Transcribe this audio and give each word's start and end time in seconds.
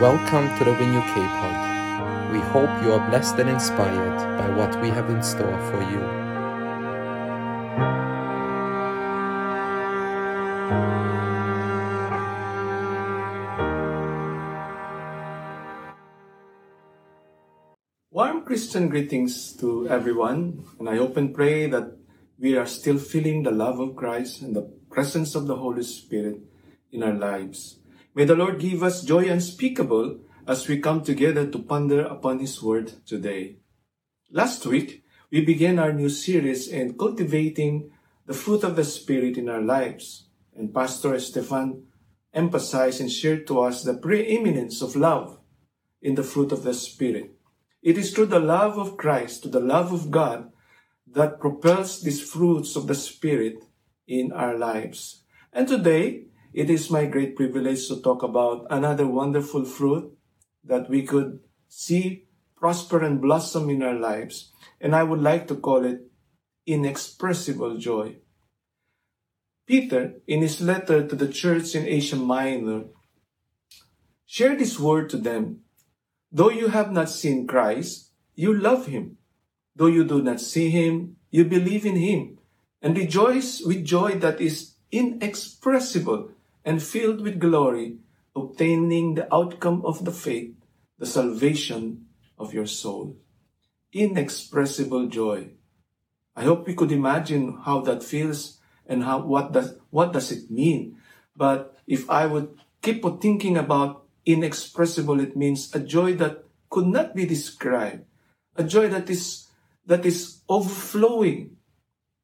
Welcome 0.00 0.54
to 0.58 0.64
the 0.64 0.74
WIM 0.74 0.94
UK 0.94 1.14
pod. 1.40 2.30
We 2.30 2.38
hope 2.40 2.68
you 2.82 2.92
are 2.92 3.08
blessed 3.08 3.38
and 3.38 3.48
inspired 3.48 4.18
by 4.36 4.50
what 4.54 4.78
we 4.82 4.90
have 4.90 5.08
in 5.08 5.22
store 5.22 5.58
for 5.70 5.80
you. 5.80 6.00
Warm 18.10 18.44
Christian 18.44 18.90
greetings 18.90 19.56
to 19.56 19.88
everyone, 19.88 20.62
and 20.78 20.90
I 20.90 20.96
hope 20.96 21.16
and 21.16 21.34
pray 21.34 21.68
that 21.70 21.96
we 22.38 22.54
are 22.54 22.66
still 22.66 22.98
feeling 22.98 23.44
the 23.44 23.50
love 23.50 23.80
of 23.80 23.96
Christ 23.96 24.42
and 24.42 24.54
the 24.54 24.68
presence 24.90 25.34
of 25.34 25.46
the 25.46 25.56
Holy 25.56 25.84
Spirit 25.84 26.42
in 26.92 27.02
our 27.02 27.14
lives. 27.14 27.78
May 28.16 28.24
the 28.24 28.34
Lord 28.34 28.58
give 28.58 28.82
us 28.82 29.02
joy 29.02 29.28
unspeakable 29.28 30.20
as 30.48 30.66
we 30.66 30.80
come 30.80 31.04
together 31.04 31.46
to 31.48 31.58
ponder 31.58 32.00
upon 32.00 32.38
His 32.38 32.62
Word 32.62 32.94
today. 33.04 33.58
Last 34.30 34.64
week, 34.64 35.04
we 35.30 35.44
began 35.44 35.78
our 35.78 35.92
new 35.92 36.08
series 36.08 36.66
in 36.66 36.96
cultivating 36.96 37.90
the 38.24 38.32
fruit 38.32 38.64
of 38.64 38.74
the 38.74 38.84
Spirit 38.84 39.36
in 39.36 39.50
our 39.50 39.60
lives, 39.60 40.28
and 40.56 40.72
Pastor 40.72 41.20
Stefan 41.20 41.82
emphasized 42.32 43.02
and 43.02 43.12
shared 43.12 43.46
to 43.48 43.60
us 43.60 43.82
the 43.82 43.92
preeminence 43.92 44.80
of 44.80 44.96
love 44.96 45.38
in 46.00 46.14
the 46.14 46.24
fruit 46.24 46.52
of 46.52 46.62
the 46.62 46.72
Spirit. 46.72 47.36
It 47.82 47.98
is 47.98 48.14
through 48.14 48.32
the 48.32 48.40
love 48.40 48.78
of 48.78 48.96
Christ, 48.96 49.42
to 49.42 49.50
the 49.50 49.60
love 49.60 49.92
of 49.92 50.10
God, 50.10 50.50
that 51.06 51.38
propels 51.38 52.00
these 52.00 52.22
fruits 52.22 52.76
of 52.76 52.86
the 52.86 52.94
Spirit 52.94 53.62
in 54.08 54.32
our 54.32 54.56
lives. 54.56 55.22
And 55.52 55.68
today, 55.68 56.28
it 56.56 56.70
is 56.70 56.90
my 56.90 57.04
great 57.04 57.36
privilege 57.36 57.86
to 57.86 58.00
talk 58.00 58.22
about 58.22 58.66
another 58.70 59.06
wonderful 59.06 59.66
fruit 59.66 60.10
that 60.64 60.88
we 60.88 61.02
could 61.02 61.40
see 61.68 62.24
prosper 62.56 63.04
and 63.04 63.20
blossom 63.20 63.68
in 63.68 63.82
our 63.82 63.94
lives. 63.94 64.52
And 64.80 64.96
I 64.96 65.02
would 65.02 65.20
like 65.20 65.46
to 65.48 65.56
call 65.56 65.84
it 65.84 66.00
inexpressible 66.64 67.76
joy. 67.76 68.16
Peter, 69.66 70.14
in 70.26 70.40
his 70.40 70.62
letter 70.62 71.06
to 71.06 71.14
the 71.14 71.28
church 71.28 71.74
in 71.74 71.84
Asia 71.84 72.16
Minor, 72.16 72.84
shared 74.24 74.58
this 74.58 74.80
word 74.80 75.10
to 75.10 75.18
them 75.18 75.60
Though 76.32 76.50
you 76.50 76.68
have 76.68 76.90
not 76.90 77.10
seen 77.10 77.46
Christ, 77.46 78.12
you 78.34 78.56
love 78.56 78.86
him. 78.86 79.18
Though 79.76 79.92
you 79.92 80.04
do 80.04 80.22
not 80.22 80.40
see 80.40 80.70
him, 80.70 81.16
you 81.30 81.44
believe 81.44 81.84
in 81.84 81.96
him 81.96 82.38
and 82.80 82.96
rejoice 82.96 83.60
with 83.60 83.84
joy 83.84 84.12
that 84.20 84.40
is 84.40 84.76
inexpressible 84.90 86.30
and 86.66 86.82
filled 86.82 87.22
with 87.22 87.38
glory, 87.38 87.96
obtaining 88.34 89.14
the 89.14 89.32
outcome 89.32 89.86
of 89.86 90.04
the 90.04 90.10
faith, 90.10 90.52
the 90.98 91.06
salvation 91.06 92.06
of 92.36 92.52
your 92.52 92.66
soul. 92.66 93.16
Inexpressible 93.92 95.06
joy. 95.06 95.54
I 96.34 96.42
hope 96.42 96.66
we 96.66 96.74
could 96.74 96.90
imagine 96.90 97.62
how 97.64 97.80
that 97.82 98.02
feels 98.02 98.58
and 98.84 99.04
how 99.04 99.22
what 99.22 99.52
does 99.52 99.78
what 99.90 100.12
does 100.12 100.32
it 100.32 100.50
mean. 100.50 100.98
But 101.34 101.78
if 101.86 102.10
I 102.10 102.26
would 102.26 102.58
keep 102.82 103.04
on 103.06 103.18
thinking 103.18 103.56
about 103.56 104.04
inexpressible, 104.26 105.20
it 105.20 105.36
means 105.36 105.72
a 105.72 105.80
joy 105.80 106.14
that 106.14 106.44
could 106.68 106.86
not 106.86 107.14
be 107.14 107.24
described, 107.24 108.04
a 108.56 108.64
joy 108.64 108.88
that 108.88 109.08
is 109.08 109.46
that 109.86 110.04
is 110.04 110.42
overflowing 110.48 111.56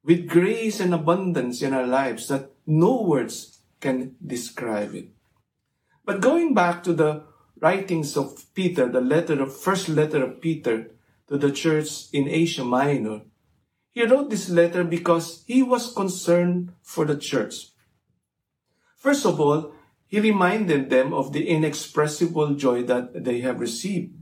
with 0.05 0.29
grace 0.29 0.81
and 0.81 0.93
abundance 0.93 1.63
in 1.63 1.73
our 1.73 1.87
lives 1.87 2.27
that 2.27 2.51
no 2.67 3.01
words 3.03 3.52
can 3.83 4.17
describe 4.25 4.95
it. 4.95 5.09
But 6.07 6.23
going 6.23 6.55
back 6.55 6.83
to 6.85 6.95
the 6.95 7.25
writings 7.61 8.17
of 8.17 8.47
Peter, 8.55 8.89
the 8.89 9.03
letter 9.03 9.43
of 9.43 9.55
first 9.55 9.89
letter 9.89 10.23
of 10.25 10.41
Peter 10.41 10.91
to 11.29 11.37
the 11.37 11.53
church 11.53 12.09
in 12.13 12.29
Asia 12.29 12.65
Minor, 12.65 13.23
he 13.91 14.05
wrote 14.05 14.31
this 14.31 14.49
letter 14.49 14.85
because 14.85 15.45
he 15.47 15.63
was 15.63 15.93
concerned 15.93 16.73
for 16.83 17.05
the 17.05 17.17
church. 17.17 17.69
First 18.97 19.27
of 19.27 19.41
all, 19.41 19.75
he 20.07 20.21
reminded 20.21 20.91
them 20.91 21.13
of 21.13 21.33
the 21.33 21.49
inexpressible 21.49 22.55
joy 22.55 22.85
that 22.85 23.25
they 23.25 23.41
have 23.41 23.61
received. 23.61 24.15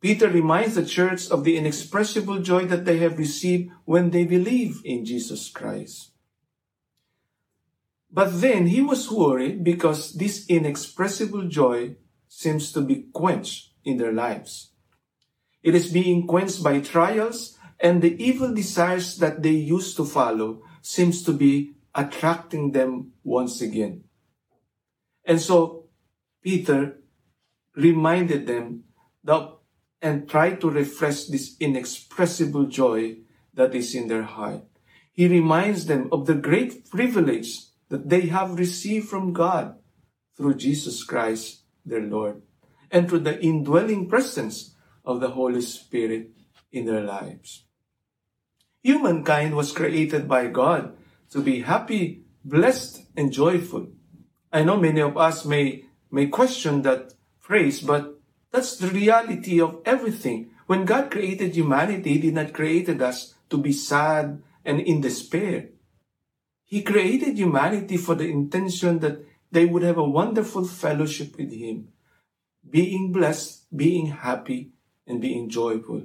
Peter 0.00 0.28
reminds 0.28 0.74
the 0.74 0.86
church 0.86 1.30
of 1.30 1.44
the 1.44 1.56
inexpressible 1.56 2.40
joy 2.40 2.64
that 2.66 2.84
they 2.84 2.98
have 2.98 3.18
received 3.18 3.70
when 3.84 4.10
they 4.10 4.24
believe 4.24 4.80
in 4.84 5.04
Jesus 5.04 5.50
Christ. 5.50 6.11
But 8.12 8.42
then 8.42 8.66
he 8.66 8.82
was 8.82 9.10
worried 9.10 9.64
because 9.64 10.12
this 10.12 10.46
inexpressible 10.46 11.48
joy 11.48 11.96
seems 12.28 12.70
to 12.72 12.82
be 12.82 13.08
quenched 13.12 13.72
in 13.84 13.96
their 13.96 14.12
lives. 14.12 14.72
It 15.62 15.74
is 15.74 15.90
being 15.90 16.26
quenched 16.26 16.62
by 16.62 16.80
trials 16.80 17.56
and 17.80 18.02
the 18.02 18.22
evil 18.22 18.52
desires 18.54 19.16
that 19.16 19.42
they 19.42 19.50
used 19.50 19.96
to 19.96 20.04
follow 20.04 20.62
seems 20.82 21.22
to 21.24 21.32
be 21.32 21.74
attracting 21.94 22.72
them 22.72 23.12
once 23.24 23.62
again. 23.62 24.04
And 25.24 25.40
so 25.40 25.86
Peter 26.42 26.98
reminded 27.74 28.46
them 28.46 28.84
that 29.24 29.48
and 30.02 30.28
tried 30.28 30.60
to 30.60 30.68
refresh 30.68 31.26
this 31.26 31.56
inexpressible 31.60 32.66
joy 32.66 33.16
that 33.54 33.74
is 33.74 33.94
in 33.94 34.08
their 34.08 34.24
heart. 34.24 34.64
He 35.12 35.28
reminds 35.28 35.86
them 35.86 36.08
of 36.10 36.26
the 36.26 36.34
great 36.34 36.90
privilege 36.90 37.71
that 37.92 38.08
they 38.08 38.32
have 38.32 38.58
received 38.58 39.06
from 39.06 39.34
God 39.34 39.76
through 40.34 40.54
Jesus 40.54 41.04
Christ, 41.04 41.60
their 41.84 42.00
Lord, 42.00 42.40
and 42.90 43.04
through 43.04 43.20
the 43.20 43.38
indwelling 43.44 44.08
presence 44.08 44.74
of 45.04 45.20
the 45.20 45.36
Holy 45.36 45.60
Spirit 45.60 46.30
in 46.72 46.86
their 46.86 47.02
lives. 47.02 47.64
Humankind 48.82 49.54
was 49.54 49.76
created 49.76 50.26
by 50.26 50.46
God 50.46 50.96
to 51.36 51.42
be 51.42 51.60
happy, 51.60 52.24
blessed, 52.42 53.04
and 53.14 53.30
joyful. 53.30 53.88
I 54.50 54.64
know 54.64 54.78
many 54.78 55.02
of 55.02 55.18
us 55.18 55.44
may, 55.44 55.84
may 56.10 56.28
question 56.28 56.80
that 56.88 57.12
phrase, 57.40 57.82
but 57.82 58.18
that's 58.50 58.74
the 58.78 58.88
reality 58.88 59.60
of 59.60 59.82
everything. 59.84 60.48
When 60.64 60.86
God 60.86 61.10
created 61.10 61.54
humanity, 61.54 62.14
He 62.14 62.20
did 62.20 62.34
not 62.40 62.54
create 62.54 62.88
us 62.88 63.34
to 63.50 63.58
be 63.58 63.74
sad 63.74 64.42
and 64.64 64.80
in 64.80 65.02
despair. 65.02 65.68
He 66.72 66.80
created 66.80 67.36
humanity 67.36 67.98
for 67.98 68.14
the 68.14 68.30
intention 68.30 69.00
that 69.00 69.22
they 69.50 69.66
would 69.66 69.82
have 69.82 69.98
a 69.98 70.08
wonderful 70.08 70.64
fellowship 70.64 71.36
with 71.36 71.52
Him, 71.52 71.88
being 72.64 73.12
blessed, 73.12 73.66
being 73.76 74.06
happy, 74.06 74.72
and 75.06 75.20
being 75.20 75.50
joyful. 75.50 76.04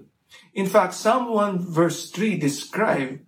In 0.54 0.66
fact, 0.66 0.94
Psalm 0.94 1.32
1 1.32 1.60
verse 1.60 2.12
3 2.12 2.36
describe 2.36 3.22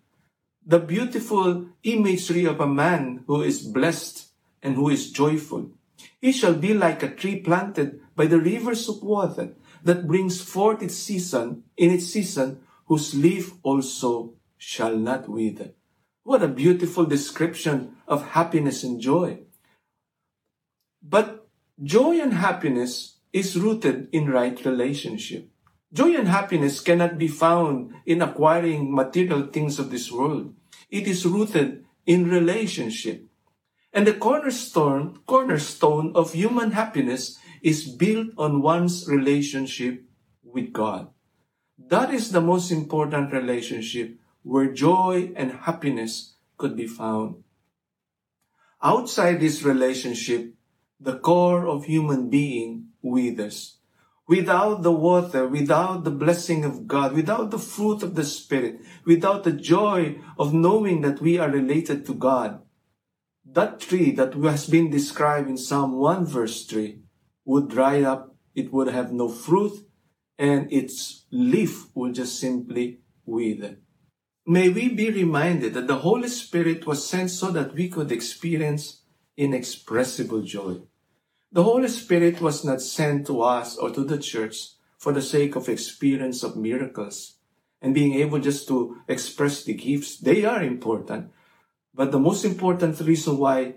the 0.65 0.79
beautiful 0.79 1.67
imagery 1.83 2.43
of 2.43 2.59
a 2.59 2.67
man 2.67 3.23
who 3.25 3.41
is 3.41 3.61
blessed 3.61 4.27
and 4.61 4.75
who 4.75 4.89
is 4.89 5.09
joyful. 5.09 5.71
He 6.19 6.33
shall 6.33 6.55
be 6.55 6.73
like 6.73 7.03
a 7.03 7.15
tree 7.15 7.39
planted 7.39 8.01
by 8.17 8.25
the 8.25 8.41
rivers 8.41 8.89
of 8.89 9.01
water 9.01 9.53
that 9.85 10.09
brings 10.09 10.41
forth 10.41 10.83
its 10.83 10.97
season 10.97 11.63
in 11.77 11.89
its 11.89 12.07
season, 12.07 12.59
whose 12.87 13.15
leaf 13.15 13.53
also 13.63 14.33
shall 14.57 14.97
not 14.97 15.29
wither. 15.29 15.71
What 16.29 16.43
a 16.43 16.47
beautiful 16.47 17.07
description 17.07 17.97
of 18.07 18.37
happiness 18.37 18.83
and 18.83 19.01
joy. 19.01 19.39
But 21.01 21.49
joy 21.81 22.21
and 22.21 22.35
happiness 22.35 23.17
is 23.33 23.57
rooted 23.57 24.09
in 24.11 24.29
right 24.29 24.63
relationship. 24.63 25.49
Joy 25.91 26.13
and 26.13 26.27
happiness 26.27 26.81
cannot 26.81 27.17
be 27.17 27.27
found 27.27 27.95
in 28.05 28.21
acquiring 28.21 28.93
material 28.93 29.47
things 29.47 29.79
of 29.79 29.89
this 29.89 30.11
world. 30.11 30.53
It 30.91 31.07
is 31.07 31.25
rooted 31.25 31.83
in 32.05 32.29
relationship. 32.29 33.25
And 33.91 34.05
the 34.05 34.13
cornerstone, 34.13 35.21
cornerstone 35.25 36.11
of 36.13 36.33
human 36.33 36.73
happiness 36.73 37.39
is 37.63 37.89
built 37.89 38.27
on 38.37 38.61
one's 38.61 39.09
relationship 39.09 40.03
with 40.43 40.73
God. 40.73 41.07
That 41.87 42.13
is 42.13 42.31
the 42.31 42.41
most 42.41 42.69
important 42.69 43.33
relationship 43.33 44.18
where 44.43 44.71
joy 44.71 45.31
and 45.35 45.51
happiness 45.51 46.35
could 46.57 46.75
be 46.75 46.87
found. 46.87 47.43
Outside 48.81 49.39
this 49.39 49.63
relationship, 49.63 50.53
the 50.99 51.17
core 51.17 51.67
of 51.67 51.85
human 51.85 52.29
being 52.29 52.89
withers. 53.01 53.77
Without 54.27 54.83
the 54.83 54.91
water, 54.91 55.47
without 55.47 56.03
the 56.03 56.11
blessing 56.11 56.63
of 56.63 56.87
God, 56.87 57.13
without 57.13 57.49
the 57.49 57.57
fruit 57.57 58.03
of 58.03 58.15
the 58.15 58.23
Spirit, 58.23 58.79
without 59.05 59.43
the 59.43 59.51
joy 59.51 60.21
of 60.37 60.53
knowing 60.53 61.01
that 61.01 61.19
we 61.19 61.39
are 61.39 61.49
related 61.49 62.05
to 62.05 62.13
God, 62.13 62.61
that 63.43 63.79
tree 63.79 64.11
that 64.11 64.35
has 64.35 64.67
been 64.67 64.91
described 64.91 65.49
in 65.49 65.57
Psalm 65.57 65.93
1 65.93 66.25
verse 66.25 66.65
3 66.65 66.99
would 67.45 67.69
dry 67.69 68.03
up, 68.03 68.35
it 68.53 68.71
would 68.71 68.89
have 68.89 69.11
no 69.11 69.27
fruit, 69.27 69.73
and 70.37 70.71
its 70.71 71.25
leaf 71.31 71.87
will 71.95 72.11
just 72.11 72.39
simply 72.39 72.99
wither. 73.25 73.77
May 74.49 74.69
we 74.69 74.89
be 74.89 75.11
reminded 75.11 75.75
that 75.75 75.85
the 75.85 75.99
Holy 75.99 76.27
Spirit 76.27 76.87
was 76.87 77.07
sent 77.07 77.29
so 77.29 77.51
that 77.51 77.75
we 77.75 77.87
could 77.87 78.11
experience 78.11 79.03
inexpressible 79.37 80.41
joy. 80.41 80.81
The 81.51 81.61
Holy 81.61 81.87
Spirit 81.87 82.41
was 82.41 82.65
not 82.65 82.81
sent 82.81 83.27
to 83.27 83.43
us 83.43 83.77
or 83.77 83.91
to 83.91 84.03
the 84.03 84.17
church 84.17 84.69
for 84.97 85.13
the 85.13 85.21
sake 85.21 85.55
of 85.55 85.69
experience 85.69 86.41
of 86.41 86.57
miracles 86.57 87.35
and 87.79 87.93
being 87.93 88.15
able 88.15 88.39
just 88.39 88.67
to 88.69 88.97
express 89.07 89.63
the 89.63 89.75
gifts. 89.75 90.17
They 90.17 90.43
are 90.45 90.63
important. 90.63 91.29
But 91.93 92.11
the 92.11 92.19
most 92.19 92.43
important 92.43 92.99
reason 93.01 93.37
why 93.37 93.75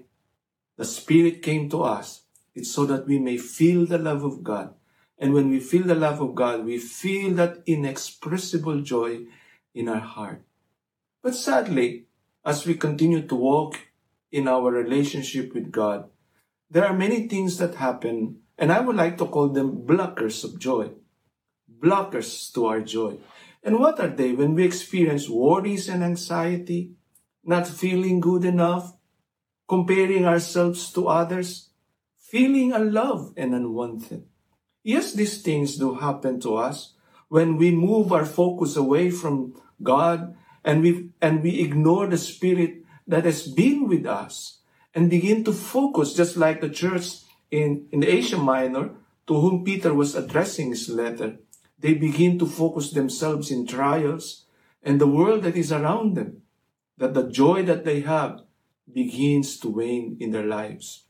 the 0.79 0.87
Spirit 0.87 1.43
came 1.43 1.69
to 1.69 1.83
us 1.83 2.23
is 2.55 2.73
so 2.73 2.87
that 2.87 3.07
we 3.07 3.19
may 3.19 3.37
feel 3.37 3.85
the 3.85 3.99
love 3.99 4.25
of 4.25 4.43
God. 4.43 4.73
And 5.19 5.35
when 5.35 5.51
we 5.51 5.61
feel 5.61 5.83
the 5.83 5.95
love 5.95 6.23
of 6.23 6.35
God, 6.35 6.65
we 6.65 6.79
feel 6.79 7.35
that 7.35 7.63
inexpressible 7.67 8.81
joy 8.81 9.27
in 9.75 9.91
our 9.91 10.01
heart. 10.01 10.43
But 11.23 11.35
sadly, 11.35 12.07
as 12.45 12.67
we 12.67 12.75
continue 12.75 13.23
to 13.29 13.35
walk 13.37 13.79
in 14.33 14.49
our 14.49 14.71
relationship 14.71 15.55
with 15.55 15.71
God, 15.71 16.11
there 16.69 16.85
are 16.85 16.97
many 16.97 17.29
things 17.29 17.59
that 17.59 17.77
happen, 17.77 18.41
and 18.59 18.73
I 18.73 18.81
would 18.81 18.97
like 18.97 19.19
to 19.19 19.27
call 19.27 19.49
them 19.49 19.87
blockers 19.87 20.43
of 20.43 20.59
joy. 20.59 20.91
Blockers 21.79 22.53
to 22.55 22.67
our 22.67 22.81
joy. 22.81 23.19
And 23.63 23.79
what 23.79 24.01
are 24.01 24.09
they? 24.09 24.33
When 24.33 24.55
we 24.55 24.65
experience 24.65 25.29
worries 25.29 25.89
and 25.89 26.03
anxiety, 26.03 26.95
not 27.45 27.69
feeling 27.69 28.19
good 28.19 28.45
enough, 28.45 28.97
comparing 29.69 30.27
ourselves 30.27 30.93
to 30.93 31.07
others, 31.07 31.71
feeling 32.19 32.73
unloved 32.73 33.39
and 33.39 33.55
unwanted. 33.55 34.27
Yes, 34.83 35.13
these 35.13 35.43
things 35.43 35.77
do 35.77 35.95
happen 35.95 36.41
to 36.41 36.57
us 36.57 36.95
when 37.29 37.57
we 37.57 37.71
move 37.71 38.13
our 38.13 38.25
focus 38.25 38.77
away 38.77 39.11
from 39.11 39.55
God 39.83 40.35
and 40.65 40.83
we, 40.83 41.11
and 41.21 41.43
we 41.43 41.61
ignore 41.61 42.07
the 42.07 42.19
Spirit 42.19 42.85
that 43.07 43.25
has 43.25 43.49
been 43.49 43.89
with 43.89 44.07
us 44.07 44.59
and 44.95 45.11
begin 45.11 45.45
to 45.45 45.53
focus 45.53 46.15
just 46.15 46.37
like 46.37 46.61
the 46.61 46.69
church 46.69 47.19
in, 47.51 47.87
in 47.91 48.05
Asia 48.05 48.39
Minor 48.39 48.91
to 49.27 49.41
whom 49.41 49.65
Peter 49.65 49.95
was 49.95 50.15
addressing 50.15 50.71
his 50.71 50.89
letter. 50.89 51.37
They 51.79 51.95
begin 51.95 52.39
to 52.39 52.47
focus 52.47 52.91
themselves 52.91 53.51
in 53.51 53.67
trials 53.67 54.47
and 54.83 55.01
the 55.01 55.07
world 55.07 55.43
that 55.45 55.57
is 55.57 55.73
around 55.73 56.17
them, 56.17 56.43
that 56.99 57.15
the 57.15 57.31
joy 57.31 57.63
that 57.65 57.85
they 57.85 58.01
have 58.01 58.43
begins 58.93 59.59
to 59.61 59.69
wane 59.69 60.17
in 60.21 60.31
their 60.31 60.47
lives. 60.47 61.05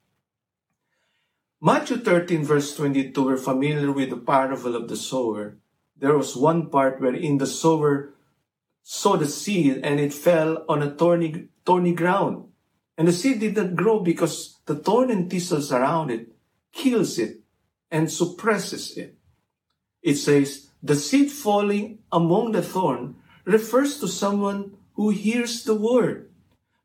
Matthew 1.61 1.99
13 1.99 2.45
verse 2.45 2.75
22, 2.77 3.25
we're 3.25 3.37
familiar 3.37 3.93
with 3.93 4.11
the 4.11 4.17
parable 4.17 4.77
of 4.77 4.89
the 4.89 4.97
sower. 4.97 5.59
There 5.97 6.17
was 6.17 6.37
one 6.37 6.69
part 6.71 7.01
wherein 7.01 7.39
the 7.39 7.47
sower 7.47 8.15
sowed 8.83 9.21
the 9.21 9.29
seed 9.29 9.81
and 9.83 10.01
it 10.01 10.13
fell 10.13 10.65
on 10.69 10.83
a 10.83 10.91
thorny, 10.91 11.49
thorny 11.65 11.95
ground. 11.95 12.45
And 12.99 13.09
the 13.09 13.13
seed 13.13 13.41
did 13.41 13.57
not 13.57 13.75
grow 13.75 14.01
because 14.01 14.59
the 14.67 14.75
thorn 14.75 15.11
and 15.11 15.31
thistles 15.31 15.73
around 15.73 16.11
it 16.11 16.29
kills 16.73 17.19
it 17.19 17.41
and 17.91 18.11
suppresses 18.11 18.97
it. 18.97 19.17
It 20.03 20.17
says, 20.17 20.69
the 20.83 20.97
seed 20.97 21.31
falling 21.31 21.99
among 22.11 22.53
the 22.53 22.63
thorn 22.63 23.17
refers 23.45 24.01
to 24.01 24.09
someone 24.09 24.77
who 24.95 25.11
hears 25.11 25.65
the 25.65 25.75
word. 25.75 26.31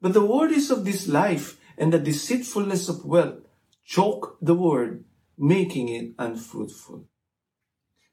But 0.02 0.14
the 0.14 0.26
word 0.26 0.52
is 0.52 0.70
of 0.70 0.86
this 0.86 1.08
life 1.08 1.60
and 1.78 1.92
the 1.92 2.00
deceitfulness 2.00 2.90
of 2.90 3.06
wealth 3.06 3.40
choke 3.84 4.38
the 4.42 4.54
word, 4.54 5.04
making 5.38 5.90
it 5.90 6.12
unfruitful. 6.20 7.06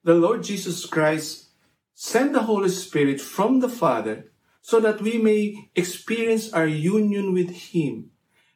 The 0.04 0.14
Lord 0.14 0.42
Jesus 0.42 0.86
Christ 0.86 1.48
sent 1.94 2.32
the 2.32 2.42
Holy 2.42 2.68
Spirit 2.68 3.20
from 3.20 3.60
the 3.60 3.68
Father 3.68 4.32
so 4.60 4.80
that 4.80 5.00
we 5.00 5.18
may 5.18 5.70
experience 5.74 6.52
our 6.52 6.66
union 6.66 7.32
with 7.32 7.50
Him 7.72 8.10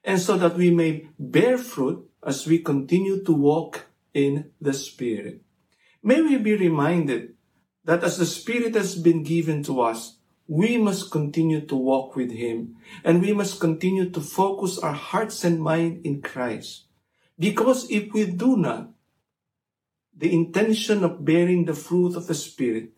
and 0.05 0.21
so 0.21 0.37
that 0.37 0.57
we 0.57 0.71
may 0.71 1.09
bear 1.19 1.57
fruit 1.57 2.05
as 2.27 2.47
we 2.47 2.59
continue 2.59 3.23
to 3.25 3.33
walk 3.33 3.87
in 4.13 4.51
the 4.61 4.75
Spirit. 4.75 5.43
May 6.03 6.21
we 6.21 6.37
be 6.39 6.57
reminded 6.57 7.35
that 7.85 8.03
as 8.03 8.19
the 8.19 8.27
Spirit 8.27 8.75
has 8.75 8.97
been 8.97 9.23
given 9.23 9.63
to 9.65 9.81
us, 9.81 10.19
we 10.47 10.79
must 10.79 11.11
continue 11.11 11.61
to 11.67 11.77
walk 11.77 12.17
with 12.17 12.33
Him 12.33 12.77
and 13.05 13.21
we 13.21 13.33
must 13.33 13.61
continue 13.61 14.11
to 14.11 14.21
focus 14.21 14.79
our 14.79 14.95
hearts 14.95 15.45
and 15.45 15.61
mind 15.61 16.05
in 16.05 16.23
Christ. 16.23 16.87
Because 17.39 17.89
if 17.91 18.13
we 18.13 18.27
do 18.27 18.57
not, 18.57 18.91
the 20.17 20.33
intention 20.33 21.05
of 21.05 21.25
bearing 21.25 21.67
the 21.67 21.75
fruit 21.75 22.17
of 22.17 22.27
the 22.27 22.35
Spirit 22.35 22.91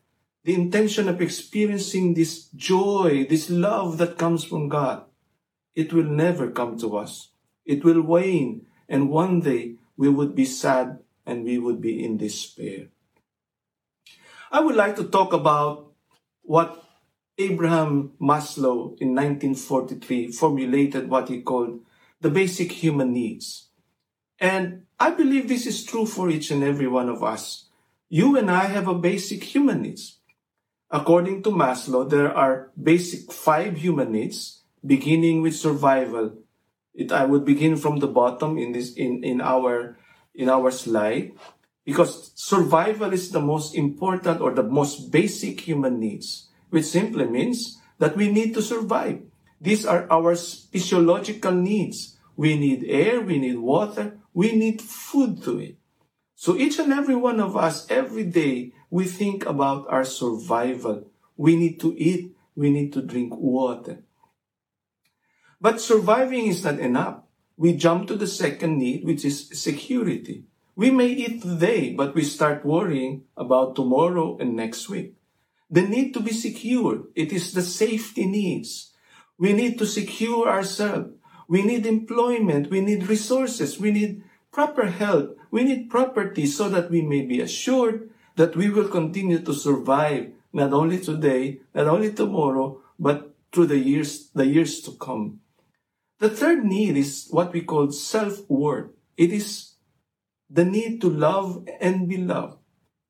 the 0.44 0.54
intention 0.54 1.08
of 1.08 1.20
experiencing 1.20 2.14
this 2.14 2.48
joy, 2.56 3.26
this 3.28 3.50
love 3.50 3.98
that 3.98 4.18
comes 4.18 4.44
from 4.44 4.68
God, 4.68 5.04
it 5.74 5.92
will 5.92 6.04
never 6.04 6.50
come 6.50 6.78
to 6.78 6.96
us. 6.96 7.30
It 7.64 7.84
will 7.84 8.02
wane, 8.02 8.66
and 8.88 9.10
one 9.10 9.40
day 9.40 9.76
we 9.96 10.08
would 10.08 10.34
be 10.34 10.44
sad 10.44 11.00
and 11.26 11.44
we 11.44 11.58
would 11.58 11.80
be 11.80 12.02
in 12.02 12.16
despair. 12.16 12.88
I 14.50 14.60
would 14.60 14.74
like 14.74 14.96
to 14.96 15.04
talk 15.04 15.32
about 15.32 15.92
what 16.42 16.82
Abraham 17.38 18.12
Maslow 18.20 18.98
in 19.00 19.14
1943 19.14 20.32
formulated 20.32 21.08
what 21.08 21.28
he 21.28 21.42
called 21.42 21.80
the 22.20 22.30
basic 22.30 22.72
human 22.72 23.12
needs. 23.12 23.68
And 24.38 24.86
I 24.98 25.10
believe 25.10 25.48
this 25.48 25.66
is 25.66 25.84
true 25.84 26.06
for 26.06 26.30
each 26.30 26.50
and 26.50 26.64
every 26.64 26.88
one 26.88 27.08
of 27.08 27.22
us. 27.22 27.66
You 28.08 28.36
and 28.36 28.50
I 28.50 28.64
have 28.64 28.88
a 28.88 28.94
basic 28.94 29.44
human 29.44 29.82
needs. 29.82 30.19
According 30.90 31.44
to 31.44 31.50
Maslow, 31.50 32.08
there 32.08 32.34
are 32.34 32.70
basic 32.74 33.30
five 33.32 33.78
human 33.78 34.10
needs, 34.10 34.62
beginning 34.84 35.40
with 35.40 35.54
survival. 35.54 36.34
It, 36.94 37.12
I 37.12 37.24
would 37.24 37.44
begin 37.44 37.76
from 37.76 38.00
the 38.00 38.08
bottom 38.08 38.58
in 38.58 38.72
this, 38.72 38.94
in, 38.94 39.22
in 39.22 39.40
our, 39.40 39.96
in 40.34 40.48
our 40.48 40.72
slide, 40.72 41.32
because 41.84 42.32
survival 42.34 43.12
is 43.12 43.30
the 43.30 43.40
most 43.40 43.74
important 43.74 44.40
or 44.40 44.52
the 44.52 44.64
most 44.64 45.12
basic 45.12 45.60
human 45.60 46.00
needs, 46.00 46.50
which 46.70 46.86
simply 46.86 47.26
means 47.26 47.78
that 47.98 48.16
we 48.16 48.30
need 48.30 48.52
to 48.54 48.62
survive. 48.62 49.22
These 49.60 49.86
are 49.86 50.10
our 50.10 50.34
physiological 50.34 51.52
needs. 51.52 52.16
We 52.34 52.58
need 52.58 52.84
air, 52.88 53.20
we 53.20 53.38
need 53.38 53.58
water, 53.58 54.18
we 54.34 54.56
need 54.56 54.80
food 54.80 55.42
to 55.44 55.60
eat. 55.60 55.78
So 56.34 56.56
each 56.56 56.78
and 56.78 56.92
every 56.92 57.14
one 57.14 57.38
of 57.38 57.56
us, 57.56 57.86
every 57.90 58.24
day, 58.24 58.72
we 58.90 59.04
think 59.04 59.46
about 59.46 59.86
our 59.88 60.04
survival. 60.04 61.06
We 61.36 61.56
need 61.56 61.80
to 61.80 61.94
eat. 61.96 62.36
We 62.54 62.70
need 62.70 62.92
to 62.92 63.02
drink 63.02 63.34
water. 63.36 64.02
But 65.60 65.80
surviving 65.80 66.46
is 66.46 66.64
not 66.64 66.78
enough. 66.78 67.22
We 67.56 67.76
jump 67.76 68.08
to 68.08 68.16
the 68.16 68.26
second 68.26 68.78
need, 68.78 69.04
which 69.04 69.24
is 69.24 69.48
security. 69.52 70.44
We 70.74 70.90
may 70.90 71.08
eat 71.08 71.42
today, 71.42 71.92
but 71.92 72.14
we 72.14 72.24
start 72.24 72.64
worrying 72.64 73.24
about 73.36 73.76
tomorrow 73.76 74.38
and 74.40 74.56
next 74.56 74.88
week. 74.88 75.14
The 75.70 75.82
need 75.82 76.14
to 76.14 76.20
be 76.20 76.32
secure. 76.32 77.04
It 77.14 77.32
is 77.32 77.52
the 77.52 77.62
safety 77.62 78.26
needs. 78.26 78.92
We 79.38 79.52
need 79.52 79.78
to 79.78 79.86
secure 79.86 80.48
ourselves. 80.48 81.14
We 81.48 81.62
need 81.62 81.86
employment. 81.86 82.70
We 82.70 82.80
need 82.80 83.08
resources. 83.08 83.78
We 83.78 83.92
need 83.92 84.24
proper 84.50 84.86
health. 84.86 85.30
We 85.50 85.64
need 85.64 85.90
property 85.90 86.46
so 86.46 86.68
that 86.70 86.90
we 86.90 87.02
may 87.02 87.22
be 87.22 87.40
assured 87.40 88.10
that 88.40 88.56
we 88.56 88.70
will 88.70 88.88
continue 88.88 89.38
to 89.38 89.52
survive 89.52 90.32
not 90.54 90.72
only 90.72 90.98
today, 90.98 91.60
not 91.74 91.86
only 91.86 92.10
tomorrow, 92.10 92.80
but 92.98 93.36
through 93.52 93.66
the 93.66 93.76
years, 93.76 94.30
the 94.34 94.46
years 94.46 94.80
to 94.80 94.92
come. 94.92 95.40
The 96.20 96.30
third 96.30 96.64
need 96.64 96.96
is 96.96 97.28
what 97.28 97.52
we 97.52 97.60
call 97.60 97.92
self-worth. 97.92 98.92
It 99.18 99.30
is 99.30 99.74
the 100.48 100.64
need 100.64 101.02
to 101.02 101.10
love 101.10 101.68
and 101.82 102.08
be 102.08 102.16
loved, 102.16 102.56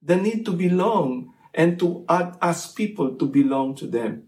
the 0.03 0.17
need 0.17 0.45
to 0.47 0.53
belong 0.53 1.33
and 1.55 1.79
to 1.79 2.05
ask 2.09 2.75
people 2.77 3.15
to 3.15 3.27
belong 3.27 3.77
to 3.77 3.87
them. 3.87 4.25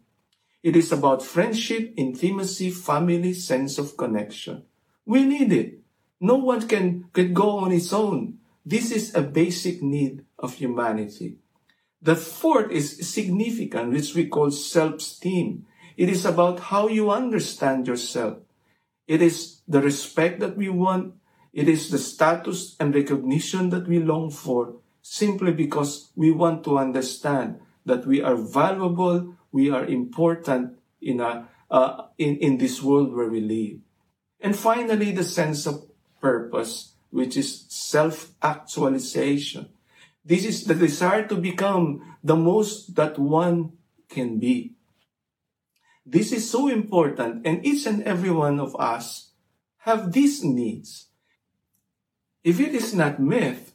It 0.63 0.77
is 0.77 0.93
about 0.93 1.21
friendship, 1.21 1.95
intimacy, 1.97 2.71
family, 2.71 3.35
sense 3.35 3.77
of 3.77 3.97
connection. 3.97 4.63
We 5.05 5.25
need 5.25 5.53
it. 5.53 5.81
No 6.21 6.37
one 6.37 6.69
can, 6.69 7.11
can 7.13 7.35
go 7.35 7.59
on 7.59 7.73
its 7.73 7.93
own. 7.93 8.39
This 8.65 8.91
is 8.91 9.15
a 9.15 9.23
basic 9.23 9.83
need 9.83 10.25
of 10.39 10.55
humanity. 10.55 11.37
The 12.01 12.17
fourth 12.17 12.71
is 12.71 13.09
significant, 13.09 13.93
which 13.93 14.15
we 14.15 14.27
call 14.27 14.51
self-esteem. 14.51 15.67
It 15.97 16.09
is 16.09 16.25
about 16.25 16.61
how 16.61 16.89
you 16.89 17.11
understand 17.11 17.87
yourself. 17.87 18.39
It 19.07 19.23
is 19.23 19.61
the 19.69 19.81
respect 19.81 20.41
that 20.41 20.57
we 20.57 20.69
want. 20.69 21.15
It 21.53 21.69
is 21.69 21.91
the 21.91 21.99
status 21.99 22.77
and 22.81 22.95
recognition 22.95 23.71
that 23.71 23.87
we 23.87 23.99
long 23.99 24.31
for 24.31 24.77
simply 25.03 25.53
because 25.53 26.11
we 26.15 26.31
want 26.31 26.65
to 26.65 26.79
understand 26.79 27.61
that 27.85 28.07
we 28.07 28.23
are 28.23 28.37
valuable, 28.37 29.35
we 29.51 29.71
are 29.71 29.85
important 29.85 30.79
in, 31.01 31.21
a, 31.21 31.49
uh, 31.71 32.07
in, 32.17 32.37
in 32.39 32.59
this 32.59 32.81
world 32.81 33.13
where 33.13 33.29
we 33.29 33.41
live. 33.41 33.81
And 34.41 34.57
finally, 34.57 35.11
the 35.11 35.25
sense 35.25 35.67
of 35.67 35.85
purpose, 36.21 36.92
which 37.13 37.37
is 37.37 37.67
self-actualization. 37.69 39.69
This 40.25 40.45
is 40.45 40.65
the 40.65 40.75
desire 40.75 41.29
to 41.29 41.37
become 41.37 42.17
the 42.25 42.37
most 42.37 42.97
that 42.97 43.19
one 43.19 43.73
can 44.09 44.39
be. 44.39 44.73
This 46.07 46.33
is 46.33 46.51
so 46.51 46.69
important 46.69 47.47
and 47.47 47.65
each 47.65 47.87
and 47.87 48.03
every 48.03 48.31
one 48.31 48.59
of 48.59 48.75
us 48.81 49.31
have 49.85 50.13
these 50.13 50.43
needs. 50.43 51.09
If 52.43 52.59
it 52.59 52.75
is 52.75 52.95
not 52.95 53.21
myth, 53.21 53.75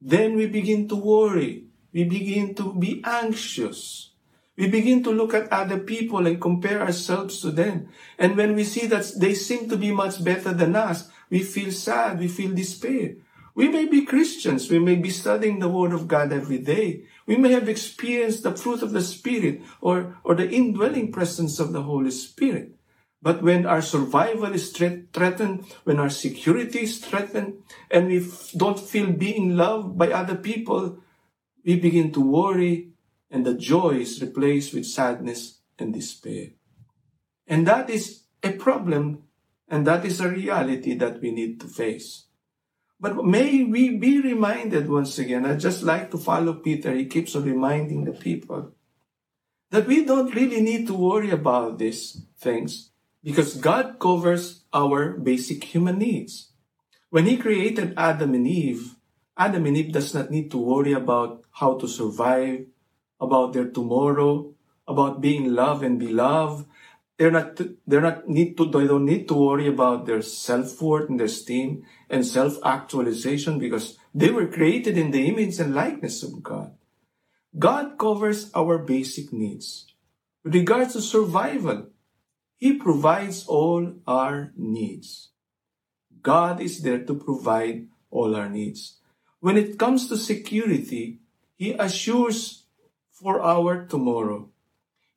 then 0.00 0.34
we 0.34 0.46
begin 0.46 0.88
to 0.88 0.96
worry. 0.96 1.66
We 1.92 2.04
begin 2.04 2.54
to 2.56 2.74
be 2.74 3.02
anxious. 3.04 4.10
We 4.56 4.68
begin 4.68 5.04
to 5.04 5.10
look 5.10 5.34
at 5.34 5.52
other 5.52 5.78
people 5.78 6.26
and 6.26 6.40
compare 6.40 6.80
ourselves 6.80 7.40
to 7.42 7.50
them. 7.50 7.88
And 8.18 8.36
when 8.36 8.56
we 8.56 8.64
see 8.64 8.86
that 8.86 9.12
they 9.20 9.34
seem 9.34 9.68
to 9.68 9.76
be 9.76 9.92
much 9.92 10.24
better 10.24 10.52
than 10.52 10.74
us, 10.74 11.10
we 11.30 11.40
feel 11.42 11.70
sad, 11.72 12.18
we 12.18 12.28
feel 12.28 12.54
despair. 12.54 13.16
We 13.54 13.68
may 13.68 13.86
be 13.86 14.04
Christians, 14.04 14.70
we 14.70 14.78
may 14.78 14.96
be 14.96 15.08
studying 15.08 15.60
the 15.60 15.68
Word 15.68 15.92
of 15.92 16.08
God 16.08 16.32
every 16.32 16.58
day. 16.58 17.04
We 17.26 17.36
may 17.36 17.52
have 17.52 17.68
experienced 17.68 18.42
the 18.42 18.54
fruit 18.54 18.82
of 18.82 18.92
the 18.92 19.00
Spirit 19.00 19.62
or, 19.80 20.16
or 20.24 20.34
the 20.34 20.48
indwelling 20.48 21.10
presence 21.10 21.58
of 21.58 21.72
the 21.72 21.82
Holy 21.82 22.10
Spirit. 22.10 22.76
But 23.22 23.42
when 23.42 23.66
our 23.66 23.82
survival 23.82 24.52
is 24.52 24.70
threatened, 24.70 25.64
when 25.84 25.98
our 25.98 26.10
security 26.10 26.80
is 26.80 26.98
threatened, 26.98 27.62
and 27.90 28.08
we 28.08 28.30
don't 28.56 28.78
feel 28.78 29.10
being 29.10 29.56
loved 29.56 29.96
by 29.96 30.12
other 30.12 30.36
people, 30.36 30.98
we 31.64 31.80
begin 31.80 32.12
to 32.12 32.20
worry, 32.20 32.92
and 33.30 33.44
the 33.44 33.54
joy 33.54 33.96
is 33.96 34.20
replaced 34.20 34.74
with 34.74 34.86
sadness 34.86 35.60
and 35.78 35.92
despair. 35.92 36.50
And 37.48 37.66
that 37.66 37.90
is 37.90 38.22
a 38.42 38.52
problem, 38.52 39.24
and 39.68 39.86
that 39.86 40.04
is 40.04 40.20
a 40.20 40.28
reality 40.28 40.94
that 40.94 41.20
we 41.20 41.30
need 41.30 41.60
to 41.60 41.66
face. 41.66 42.26
But 42.98 43.24
may 43.24 43.64
we 43.64 43.96
be 43.96 44.20
reminded 44.20 44.88
once 44.88 45.18
again, 45.18 45.44
I 45.44 45.56
just 45.56 45.82
like 45.82 46.10
to 46.12 46.18
follow 46.18 46.54
Peter, 46.54 46.94
he 46.94 47.06
keeps 47.06 47.36
on 47.36 47.44
reminding 47.44 48.04
the 48.04 48.12
people 48.12 48.72
that 49.70 49.86
we 49.86 50.04
don't 50.04 50.34
really 50.34 50.60
need 50.60 50.86
to 50.86 50.94
worry 50.94 51.30
about 51.30 51.78
these 51.78 52.22
things 52.38 52.90
because 53.22 53.56
God 53.56 53.98
covers 53.98 54.62
our 54.72 55.18
basic 55.18 55.64
human 55.64 55.98
needs. 55.98 56.52
When 57.10 57.26
He 57.26 57.36
created 57.36 57.94
Adam 57.96 58.34
and 58.34 58.46
Eve, 58.46 58.94
Adam 59.36 59.66
and 59.66 59.76
Eve 59.76 59.92
does 59.92 60.14
not 60.14 60.30
need 60.30 60.50
to 60.52 60.58
worry 60.58 60.92
about 60.92 61.42
how 61.50 61.76
to 61.78 61.88
survive, 61.88 62.66
about 63.20 63.52
their 63.52 63.68
tomorrow, 63.68 64.54
about 64.86 65.20
being 65.20 65.54
loved 65.54 65.82
and 65.82 65.98
beloved. 65.98 66.66
They're 67.18 67.30
not, 67.30 67.58
they're 67.86 68.02
not 68.02 68.28
need 68.28 68.56
to, 68.58 68.66
they 68.66 68.86
don't 68.86 69.06
need 69.06 69.26
to 69.28 69.34
worry 69.34 69.68
about 69.68 70.04
their 70.04 70.20
self-worth 70.20 71.08
and 71.08 71.20
esteem 71.20 71.84
and 72.10 72.26
self-actualization 72.26 73.58
because 73.58 73.96
they 74.14 74.30
were 74.30 74.46
created 74.46 74.98
in 74.98 75.10
the 75.10 75.26
image 75.26 75.58
and 75.58 75.74
likeness 75.74 76.22
of 76.22 76.42
God. 76.42 76.74
God 77.58 77.96
covers 77.98 78.50
our 78.54 78.78
basic 78.78 79.32
needs. 79.32 79.86
With 80.44 80.54
regards 80.54 80.92
to 80.92 81.00
survival, 81.00 81.88
he 82.56 82.74
provides 82.74 83.46
all 83.46 83.94
our 84.06 84.52
needs. 84.56 85.30
God 86.22 86.60
is 86.60 86.82
there 86.82 87.04
to 87.04 87.14
provide 87.14 87.88
all 88.10 88.34
our 88.34 88.48
needs. 88.48 88.98
When 89.40 89.56
it 89.56 89.78
comes 89.78 90.08
to 90.08 90.16
security, 90.16 91.20
He 91.54 91.72
assures 91.72 92.64
for 93.12 93.40
our 93.40 93.86
tomorrow. 93.86 94.48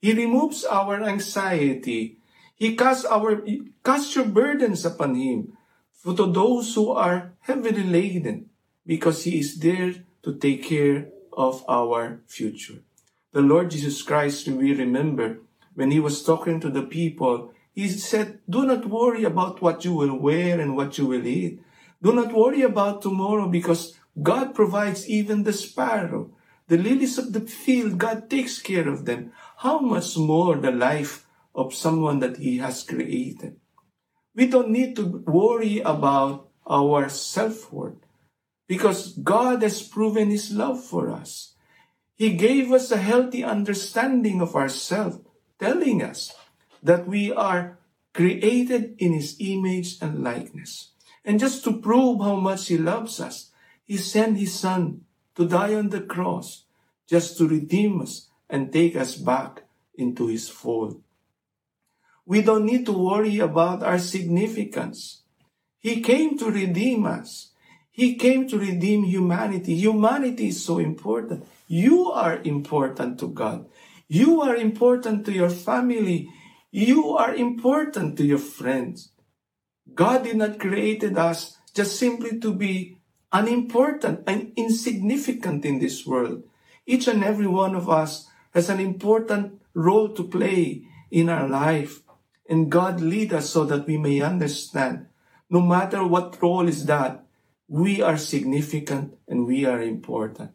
He 0.02 0.14
removes 0.14 0.64
our 0.64 1.04
anxiety. 1.04 2.18
He 2.56 2.76
casts 2.76 3.06
our 3.06 3.44
cast 3.84 4.16
your 4.16 4.26
burdens 4.26 4.86
upon 4.86 5.16
Him 5.16 5.58
for 5.92 6.16
to 6.16 6.32
those 6.32 6.76
who 6.76 6.92
are 6.92 7.34
heavily 7.42 7.84
laden, 7.84 8.50
because 8.86 9.24
He 9.24 9.40
is 9.40 9.60
there 9.60 9.96
to 10.24 10.36
take 10.36 10.64
care 10.64 11.08
of 11.34 11.64
our 11.68 12.20
future. 12.28 12.84
The 13.32 13.42
Lord 13.42 13.72
Jesus 13.72 14.02
Christ, 14.02 14.48
we 14.48 14.74
remember, 14.74 15.40
when 15.76 15.92
he 15.92 16.00
was 16.00 16.24
talking 16.24 16.60
to 16.60 16.70
the 16.70 16.84
people, 16.84 17.54
he 17.72 17.88
said, 17.88 18.40
Do 18.50 18.66
not 18.66 18.88
worry 18.88 19.24
about 19.24 19.62
what 19.62 19.86
you 19.86 19.94
will 19.94 20.18
wear 20.18 20.60
and 20.60 20.76
what 20.76 20.98
you 20.98 21.06
will 21.06 21.26
eat. 21.26 21.62
Do 22.02 22.12
not 22.12 22.34
worry 22.34 22.64
about 22.64 23.02
tomorrow 23.02 23.48
because 23.48 23.96
God 24.22 24.56
provides 24.56 25.08
even 25.08 25.44
the 25.44 25.54
sparrow. 25.54 26.32
The 26.70 26.78
lilies 26.78 27.18
of 27.18 27.34
the 27.34 27.42
field, 27.42 27.98
God 27.98 28.30
takes 28.30 28.62
care 28.62 28.88
of 28.88 29.06
them. 29.06 29.34
How 29.58 29.80
much 29.80 30.16
more 30.16 30.56
the 30.56 30.72
life 30.72 31.26
of 31.56 31.74
someone 31.74 32.20
that 32.20 32.38
He 32.38 32.60
has 32.60 32.84
created? 32.84 33.58
We 34.36 34.46
don't 34.46 34.70
need 34.70 34.96
to 34.98 35.26
worry 35.26 35.82
about 35.82 36.48
our 36.70 37.10
self-worth 37.10 37.98
because 38.68 39.18
God 39.18 39.64
has 39.64 39.82
proven 39.82 40.30
His 40.30 40.54
love 40.54 40.84
for 40.84 41.10
us. 41.10 41.56
He 42.16 42.38
gave 42.38 42.72
us 42.72 42.92
a 42.92 43.02
healthy 43.02 43.44
understanding 43.44 44.40
of 44.40 44.56
ourselves 44.56 45.18
telling 45.58 46.04
us 46.04 46.36
that 46.84 47.08
we 47.08 47.34
are 47.34 47.80
created 48.14 48.94
in 49.00 49.14
His 49.14 49.36
image 49.40 49.98
and 50.02 50.24
likeness. 50.24 50.92
And 51.26 51.40
just 51.40 51.64
to 51.64 51.82
prove 51.82 52.22
how 52.22 52.36
much 52.36 52.68
He 52.68 52.78
loves 52.78 53.20
us, 53.20 53.50
He 53.84 53.98
sent 53.98 54.38
His 54.38 54.54
Son 54.54 55.02
to 55.40 55.48
die 55.48 55.74
on 55.74 55.88
the 55.88 56.02
cross 56.02 56.66
just 57.08 57.38
to 57.38 57.48
redeem 57.48 58.02
us 58.02 58.28
and 58.50 58.74
take 58.74 58.98
us 58.98 59.16
back 59.16 59.64
into 59.96 60.28
His 60.28 60.50
fold. 60.50 61.02
We 62.26 62.42
don't 62.42 62.66
need 62.66 62.86
to 62.88 62.92
worry 62.92 63.40
about 63.40 63.82
our 63.82 64.00
significance. 64.00 65.24
He 65.80 66.02
came 66.02 66.38
to 66.40 66.52
redeem 66.52 67.06
us. 67.06 67.54
He 67.90 68.16
came 68.16 68.50
to 68.50 68.60
redeem 68.60 69.06
humanity. 69.06 69.76
Humanity 69.76 70.50
is 70.50 70.64
so 70.64 70.78
important. 70.78 71.48
You 71.68 72.12
are 72.12 72.42
important 72.44 73.18
to 73.20 73.30
God. 73.30 73.66
You 74.10 74.42
are 74.42 74.58
important 74.58 75.26
to 75.26 75.32
your 75.32 75.50
family. 75.50 76.30
You 76.70 77.16
are 77.16 77.34
important 77.34 78.18
to 78.18 78.26
your 78.26 78.44
friends. 78.44 79.12
God 79.96 80.26
did 80.26 80.36
not 80.36 80.60
create 80.60 81.04
us 81.04 81.58
just 81.74 81.96
simply 81.98 82.40
to 82.40 82.54
be 82.54 82.99
unimportant 83.32 84.24
and 84.28 84.52
insignificant 84.56 85.66
in 85.66 85.80
this 85.80 86.06
world. 86.06 86.44
Each 86.86 87.08
and 87.08 87.24
every 87.24 87.48
one 87.48 87.76
of 87.76 87.90
us 87.90 88.28
has 88.54 88.70
an 88.70 88.80
important 88.80 89.62
role 89.74 90.10
to 90.10 90.24
play 90.24 90.84
in 91.12 91.30
our 91.30 91.48
life. 91.48 92.02
And 92.50 92.72
God 92.72 93.00
lead 93.00 93.34
us 93.34 93.50
so 93.50 93.64
that 93.66 93.86
we 93.86 93.98
may 93.98 94.22
understand, 94.22 95.06
no 95.50 95.62
matter 95.62 96.06
what 96.06 96.42
role 96.42 96.68
is 96.68 96.86
that, 96.86 97.24
we 97.68 98.02
are 98.02 98.18
significant 98.18 99.14
and 99.28 99.46
we 99.46 99.66
are 99.66 99.82
important. 99.82 100.52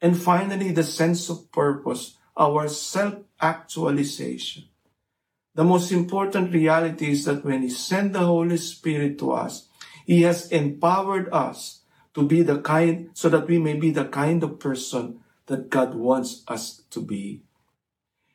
And 0.00 0.20
finally, 0.20 0.72
the 0.72 0.82
sense 0.82 1.28
of 1.30 1.50
purpose 1.52 2.16
our 2.38 2.68
self-actualization. 2.68 4.64
The 5.54 5.64
most 5.64 5.90
important 5.90 6.52
reality 6.52 7.10
is 7.10 7.24
that 7.24 7.44
when 7.44 7.62
He 7.62 7.70
sent 7.70 8.12
the 8.12 8.20
Holy 8.20 8.56
Spirit 8.56 9.18
to 9.18 9.32
us, 9.32 9.68
He 10.06 10.22
has 10.22 10.46
empowered 10.52 11.28
us 11.32 11.80
to 12.18 12.26
be 12.26 12.42
the 12.42 12.58
kind, 12.58 13.10
so 13.14 13.28
that 13.28 13.46
we 13.46 13.58
may 13.58 13.74
be 13.74 13.94
the 13.94 14.04
kind 14.04 14.42
of 14.42 14.58
person 14.58 15.20
that 15.46 15.70
God 15.70 15.94
wants 15.94 16.42
us 16.48 16.82
to 16.90 17.00
be. 17.00 17.42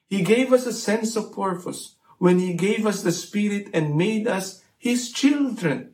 He 0.08 0.24
gave 0.24 0.54
us 0.54 0.66
a 0.66 0.72
sense 0.72 1.18
of 1.18 1.36
purpose 1.36 1.96
when 2.18 2.40
He 2.40 2.54
gave 2.54 2.88
us 2.88 3.04
the 3.04 3.12
Spirit 3.12 3.68
and 3.74 4.00
made 4.00 4.25
us 4.25 4.63
His 4.78 5.12
children. 5.12 5.92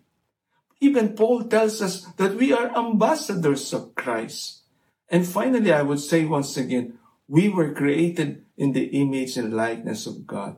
Even 0.80 1.18
Paul 1.18 1.50
tells 1.50 1.82
us 1.82 2.06
that 2.22 2.36
we 2.36 2.54
are 2.54 2.78
ambassadors 2.78 3.74
of 3.74 3.96
Christ. 3.96 4.62
And 5.10 5.26
finally, 5.26 5.74
I 5.74 5.82
would 5.82 6.00
say 6.00 6.26
once 6.26 6.56
again, 6.58 7.00
we 7.28 7.50
were 7.50 7.74
created 7.74 8.46
in 8.56 8.74
the 8.74 8.86
image 8.94 9.36
and 9.36 9.54
likeness 9.54 10.06
of 10.06 10.28
God. 10.28 10.58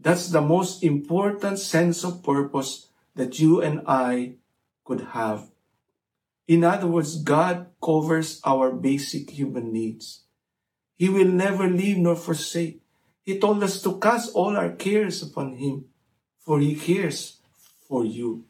That's 0.00 0.28
the 0.28 0.42
most 0.42 0.82
important 0.82 1.60
sense 1.60 2.02
of 2.02 2.24
purpose 2.24 2.88
that 3.14 3.38
you 3.38 3.62
and 3.62 3.82
I 3.86 4.42
could 4.84 5.14
have. 5.14 5.53
In 6.46 6.64
other 6.64 6.86
words, 6.86 7.22
God 7.22 7.68
covers 7.82 8.40
our 8.44 8.70
basic 8.72 9.30
human 9.30 9.72
needs. 9.72 10.24
He 10.96 11.08
will 11.08 11.28
never 11.28 11.66
leave 11.68 11.98
nor 11.98 12.16
forsake. 12.16 12.82
He 13.22 13.38
told 13.38 13.62
us 13.62 13.82
to 13.82 13.98
cast 13.98 14.34
all 14.34 14.56
our 14.56 14.70
cares 14.76 15.22
upon 15.22 15.56
Him, 15.56 15.86
for 16.38 16.60
He 16.60 16.76
cares 16.76 17.40
for 17.88 18.04
you. 18.04 18.44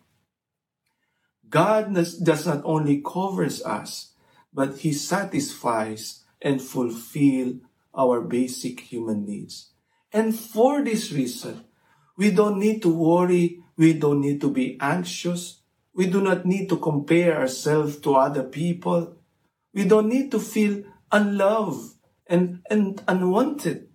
God 1.48 1.94
does 1.94 2.46
not 2.46 2.62
only 2.64 3.00
covers 3.00 3.62
us, 3.62 4.12
but 4.52 4.78
He 4.78 4.92
satisfies 4.92 6.24
and 6.42 6.60
fulfill 6.60 7.62
our 7.94 8.20
basic 8.20 8.80
human 8.80 9.24
needs. 9.24 9.70
And 10.12 10.34
for 10.34 10.82
this 10.82 11.12
reason, 11.12 11.64
we 12.16 12.30
don't 12.30 12.58
need 12.58 12.82
to 12.82 12.90
worry. 12.90 13.62
We 13.76 13.94
don't 13.94 14.20
need 14.20 14.40
to 14.42 14.50
be 14.50 14.78
anxious. 14.80 15.62
We 15.94 16.06
do 16.06 16.20
not 16.20 16.44
need 16.44 16.68
to 16.70 16.76
compare 16.76 17.38
ourselves 17.38 17.98
to 18.00 18.14
other 18.16 18.42
people. 18.42 19.16
We 19.72 19.84
don't 19.84 20.08
need 20.08 20.30
to 20.32 20.40
feel 20.40 20.82
unloved 21.12 21.94
and, 22.26 22.62
and 22.68 23.02
unwanted 23.06 23.88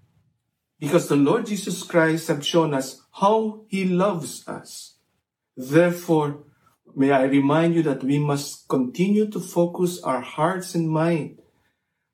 because 0.79 1.09
the 1.09 1.17
Lord 1.17 1.45
Jesus 1.45 1.83
Christ 1.83 2.29
has 2.29 2.45
shown 2.45 2.73
us 2.73 3.01
how 3.11 3.65
He 3.67 3.85
loves 3.85 4.47
us. 4.47 4.95
Therefore, 5.57 6.43
may 6.95 7.11
I 7.11 7.23
remind 7.23 7.75
you 7.75 7.83
that 7.83 8.03
we 8.03 8.17
must 8.17 8.67
continue 8.69 9.29
to 9.31 9.39
focus 9.39 10.01
our 10.01 10.21
hearts 10.21 10.73
and 10.75 10.89
mind 10.89 11.41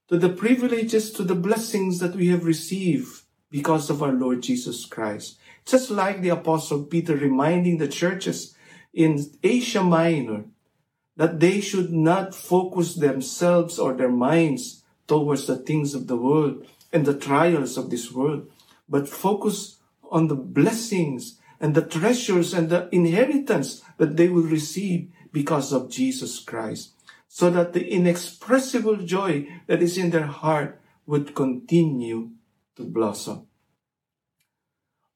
to 0.09 0.17
the 0.17 0.29
privileges, 0.29 1.11
to 1.11 1.23
the 1.23 1.35
blessings 1.35 1.99
that 1.99 2.15
we 2.15 2.27
have 2.29 2.45
received 2.45 3.21
because 3.51 3.89
of 3.89 4.01
our 4.01 4.11
Lord 4.11 4.41
Jesus 4.41 4.85
Christ. 4.85 5.37
Just 5.65 5.91
like 5.91 6.21
the 6.21 6.29
Apostle 6.29 6.83
Peter 6.83 7.15
reminding 7.15 7.77
the 7.77 7.87
churches 7.87 8.54
in 8.95 9.19
Asia 9.43 9.83
Minor 9.83 10.45
that 11.17 11.39
they 11.39 11.61
should 11.61 11.91
not 11.91 12.33
focus 12.33 12.95
themselves 12.95 13.77
or 13.77 13.93
their 13.93 14.11
minds 14.11 14.83
towards 15.07 15.45
the 15.45 15.57
things 15.57 15.93
of 15.93 16.07
the 16.07 16.17
world 16.17 16.65
and 16.91 17.05
the 17.05 17.17
trials 17.17 17.77
of 17.77 17.89
this 17.89 18.11
world, 18.11 18.49
but 18.89 19.07
focus 19.07 19.77
on 20.09 20.27
the 20.27 20.35
blessings 20.35 21.39
and 21.59 21.75
the 21.75 21.85
treasures 21.85 22.53
and 22.53 22.69
the 22.69 22.89
inheritance 22.91 23.83
that 23.97 24.17
they 24.17 24.29
will 24.29 24.43
receive 24.43 25.11
because 25.31 25.71
of 25.71 25.89
Jesus 25.89 26.39
Christ, 26.39 26.91
so 27.27 27.49
that 27.49 27.73
the 27.73 27.85
inexpressible 27.87 28.97
joy 28.97 29.47
that 29.67 29.81
is 29.81 29.97
in 29.97 30.11
their 30.11 30.27
heart 30.27 30.79
would 31.05 31.35
continue 31.35 32.31
to 32.75 32.83
blossom. 32.83 33.47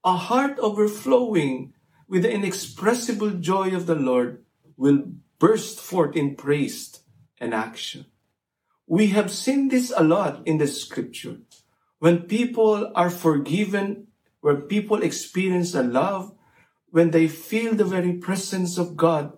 A 0.03 0.15
heart 0.15 0.59
overflowing 0.59 1.73
with 2.09 2.23
the 2.23 2.33
inexpressible 2.33 3.29
joy 3.29 3.73
of 3.75 3.85
the 3.85 3.95
Lord 3.95 4.43
will 4.75 5.03
burst 5.37 5.79
forth 5.79 6.15
in 6.15 6.35
praise 6.35 7.01
and 7.39 7.53
action. 7.53 8.07
We 8.87 9.07
have 9.07 9.31
seen 9.31 9.69
this 9.69 9.93
a 9.95 10.03
lot 10.03 10.41
in 10.45 10.57
the 10.57 10.67
scripture. 10.67 11.37
When 11.99 12.23
people 12.23 12.91
are 12.95 13.11
forgiven, 13.11 14.07
when 14.41 14.63
people 14.63 15.03
experience 15.03 15.73
the 15.73 15.83
love, 15.83 16.33
when 16.89 17.11
they 17.11 17.27
feel 17.27 17.75
the 17.75 17.85
very 17.85 18.13
presence 18.13 18.79
of 18.79 18.97
God, 18.97 19.37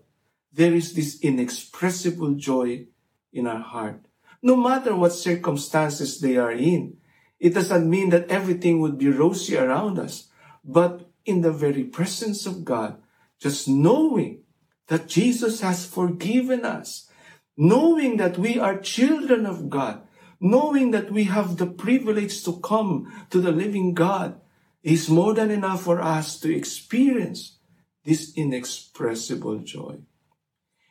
there 0.53 0.73
is 0.73 0.93
this 0.93 1.19
inexpressible 1.19 2.35
joy 2.35 2.87
in 3.33 3.47
our 3.47 3.59
heart. 3.59 4.05
No 4.41 4.55
matter 4.55 4.95
what 4.95 5.13
circumstances 5.13 6.21
they 6.21 6.37
are 6.37 6.51
in, 6.51 6.97
it 7.39 7.53
does 7.53 7.69
not 7.69 7.83
mean 7.83 8.09
that 8.11 8.29
everything 8.29 8.79
would 8.79 8.97
be 8.97 9.09
rosy 9.09 9.57
around 9.57 9.99
us, 9.99 10.29
but 10.63 11.10
in 11.25 11.41
the 11.41 11.51
very 11.51 11.83
presence 11.83 12.45
of 12.45 12.65
God, 12.65 13.01
just 13.39 13.67
knowing 13.67 14.43
that 14.87 15.07
Jesus 15.07 15.61
has 15.61 15.85
forgiven 15.85 16.65
us, 16.65 17.09
knowing 17.57 18.17
that 18.17 18.37
we 18.37 18.59
are 18.59 18.77
children 18.77 19.45
of 19.45 19.69
God, 19.69 20.01
knowing 20.39 20.91
that 20.91 21.11
we 21.11 21.25
have 21.25 21.57
the 21.57 21.67
privilege 21.67 22.43
to 22.43 22.59
come 22.59 23.11
to 23.29 23.39
the 23.39 23.51
living 23.51 23.93
God, 23.93 24.39
is 24.83 25.09
more 25.09 25.33
than 25.33 25.51
enough 25.51 25.83
for 25.83 26.01
us 26.01 26.39
to 26.39 26.53
experience 26.53 27.59
this 28.03 28.33
inexpressible 28.35 29.59
joy. 29.59 29.99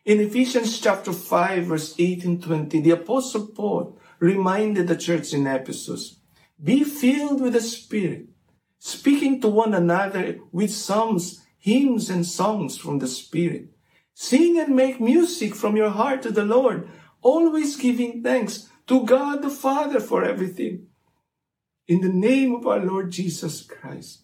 In 0.05 0.21
Ephesians 0.21 0.81
chapter 0.81 1.13
5 1.13 1.65
verse 1.67 1.95
18 1.99 2.41
20, 2.41 2.81
the 2.81 2.93
apostle 2.93 3.49
Paul 3.49 3.99
reminded 4.19 4.87
the 4.87 4.97
church 4.97 5.33
in 5.35 5.47
Ephesus, 5.47 6.21
be 6.63 6.85
filled 6.85 7.41
with 7.41 7.55
the 7.55 7.61
Spirit, 7.61 8.27
speaking 8.81 9.41
to 9.41 9.49
one 9.49 9.75
another 9.75 10.41
with 10.51 10.73
psalms, 10.73 11.45
hymns, 11.59 12.09
and 12.09 12.27
songs 12.27 12.79
from 12.79 12.99
the 12.99 13.07
Spirit. 13.07 13.69
Sing 14.15 14.59
and 14.59 14.75
make 14.75 15.01
music 15.01 15.55
from 15.55 15.77
your 15.77 15.91
heart 15.91 16.23
to 16.23 16.33
the 16.33 16.45
Lord, 16.45 16.89
always 17.21 17.77
giving 17.77 18.23
thanks 18.23 18.69
to 18.87 19.05
God 19.05 19.43
the 19.43 19.51
Father 19.51 20.01
for 20.01 20.25
everything. 20.25 20.87
In 21.87 22.01
the 22.01 22.09
name 22.09 22.55
of 22.55 22.67
our 22.67 22.81
Lord 22.81 23.13
Jesus 23.13 23.63
Christ. 23.63 24.23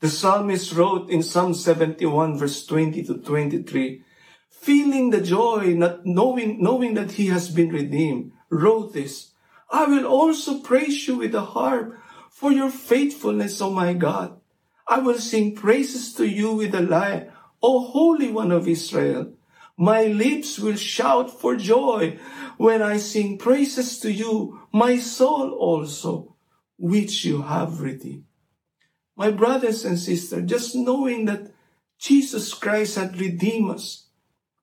The 0.00 0.08
psalmist 0.08 0.72
wrote 0.72 1.10
in 1.10 1.22
Psalm 1.22 1.52
71 1.52 2.38
verse 2.38 2.64
20 2.64 3.02
to 3.04 3.18
23, 3.18 4.02
feeling 4.48 5.10
the 5.10 5.20
joy, 5.20 5.74
not 5.74 6.06
knowing, 6.06 6.62
knowing 6.62 6.94
that 6.94 7.12
he 7.12 7.26
has 7.26 7.50
been 7.50 7.70
redeemed, 7.70 8.32
wrote 8.50 8.94
this, 8.94 9.32
I 9.68 9.84
will 9.86 10.06
also 10.06 10.60
praise 10.60 11.06
you 11.06 11.16
with 11.16 11.32
the 11.32 11.44
harp 11.44 11.96
for 12.40 12.50
your 12.50 12.70
faithfulness, 12.70 13.60
O 13.60 13.68
my 13.68 13.92
God. 13.92 14.40
I 14.88 15.00
will 15.00 15.18
sing 15.18 15.54
praises 15.54 16.14
to 16.14 16.26
you 16.26 16.54
with 16.54 16.74
a 16.74 16.80
lyre, 16.80 17.34
O 17.62 17.80
Holy 17.80 18.32
One 18.32 18.50
of 18.50 18.66
Israel. 18.66 19.34
My 19.76 20.04
lips 20.04 20.58
will 20.58 20.76
shout 20.76 21.28
for 21.38 21.54
joy 21.54 22.18
when 22.56 22.80
I 22.80 22.96
sing 22.96 23.36
praises 23.36 24.00
to 24.00 24.10
you, 24.10 24.58
my 24.72 24.96
soul 24.96 25.52
also, 25.52 26.34
which 26.78 27.26
you 27.26 27.42
have 27.42 27.82
redeemed. 27.82 28.24
My 29.16 29.30
brothers 29.30 29.84
and 29.84 29.98
sisters, 29.98 30.48
just 30.48 30.74
knowing 30.74 31.26
that 31.26 31.52
Jesus 31.98 32.54
Christ 32.54 32.96
had 32.96 33.20
redeemed 33.20 33.72
us 33.72 34.06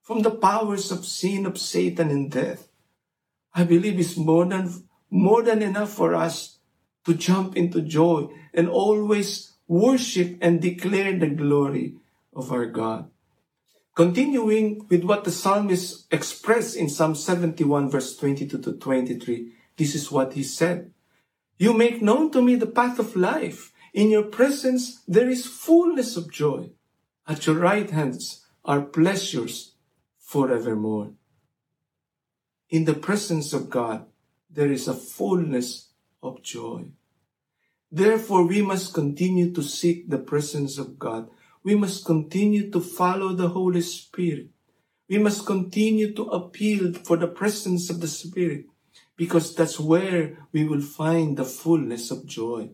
from 0.01 0.23
the 0.23 0.31
powers 0.31 0.91
of 0.91 1.05
sin, 1.05 1.45
of 1.45 1.59
Satan, 1.59 2.09
and 2.09 2.31
death, 2.31 2.69
I 3.53 3.65
believe 3.65 3.99
is 3.99 4.17
more 4.17 4.45
than, 4.45 4.89
more 5.11 5.43
than 5.43 5.61
enough 5.61 5.93
for 5.93 6.15
us 6.15 6.56
to 7.07 7.13
jump 7.13 7.55
into 7.55 7.81
joy 7.81 8.27
and 8.53 8.67
always 8.67 9.53
worship 9.65 10.37
and 10.41 10.61
declare 10.61 11.17
the 11.17 11.29
glory 11.29 11.95
of 12.35 12.51
our 12.51 12.65
God. 12.65 13.09
Continuing 13.95 14.85
with 14.89 15.05
what 15.05 15.23
the 15.23 15.31
psalmist 15.31 16.05
expressed 16.11 16.75
in 16.75 16.89
Psalm 16.89 17.15
71 17.15 17.89
verse 17.89 18.17
22 18.17 18.59
to 18.59 18.73
23, 18.73 19.53
this 19.77 19.95
is 19.95 20.11
what 20.11 20.33
he 20.33 20.43
said. 20.43 20.91
You 21.57 21.73
make 21.73 22.01
known 22.01 22.29
to 22.31 22.41
me 22.41 22.55
the 22.55 22.67
path 22.67 22.99
of 22.99 23.15
life. 23.15 23.71
In 23.93 24.09
your 24.09 24.23
presence 24.23 25.01
there 25.07 25.29
is 25.29 25.47
fullness 25.47 26.17
of 26.17 26.29
joy. 26.29 26.71
At 27.25 27.47
your 27.47 27.55
right 27.55 27.89
hands 27.89 28.45
are 28.65 28.81
pleasures 28.81 29.75
forevermore. 30.19 31.13
In 32.69 32.83
the 32.83 32.95
presence 32.95 33.53
of 33.53 33.69
God, 33.69 34.05
there 34.49 34.71
is 34.71 34.89
a 34.89 34.93
fullness 34.93 35.87
of 36.21 36.43
joy. 36.43 36.91
Therefore, 37.91 38.45
we 38.45 38.61
must 38.61 38.93
continue 38.93 39.53
to 39.53 39.63
seek 39.63 40.09
the 40.09 40.17
presence 40.17 40.77
of 40.77 40.99
God 40.99 41.29
we 41.67 41.75
must 41.75 42.05
continue 42.05 42.71
to 42.71 42.79
follow 42.79 43.33
the 43.33 43.49
Holy 43.49 43.81
Spirit. 43.81 44.47
We 45.09 45.17
must 45.17 45.45
continue 45.45 46.13
to 46.13 46.23
appeal 46.31 46.93
for 46.93 47.17
the 47.17 47.27
presence 47.27 47.89
of 47.89 47.99
the 47.99 48.07
Spirit 48.07 48.67
because 49.17 49.53
that's 49.53 49.77
where 49.77 50.47
we 50.53 50.63
will 50.63 50.79
find 50.79 51.35
the 51.35 51.43
fullness 51.43 52.09
of 52.09 52.25
joy. 52.25 52.69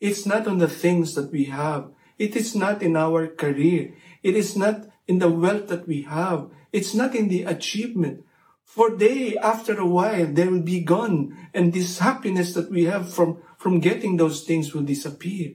It's 0.00 0.26
not 0.26 0.48
on 0.48 0.58
the 0.58 0.66
things 0.66 1.14
that 1.14 1.30
we 1.30 1.44
have. 1.44 1.92
It 2.18 2.34
is 2.34 2.56
not 2.56 2.82
in 2.82 2.96
our 2.96 3.28
career. 3.28 3.94
It 4.24 4.34
is 4.34 4.56
not 4.56 4.86
in 5.06 5.20
the 5.20 5.30
wealth 5.30 5.68
that 5.68 5.86
we 5.86 6.02
have. 6.02 6.50
It's 6.72 6.92
not 6.92 7.14
in 7.14 7.28
the 7.28 7.44
achievement. 7.44 8.24
For 8.64 8.96
they, 8.96 9.38
after 9.38 9.78
a 9.78 9.86
while, 9.86 10.26
they 10.26 10.48
will 10.48 10.66
be 10.66 10.80
gone 10.80 11.36
and 11.54 11.72
this 11.72 12.00
happiness 12.00 12.54
that 12.54 12.68
we 12.68 12.86
have 12.86 13.14
from, 13.14 13.38
from 13.64 13.80
getting 13.80 14.18
those 14.18 14.42
things 14.42 14.74
will 14.74 14.82
disappear. 14.82 15.54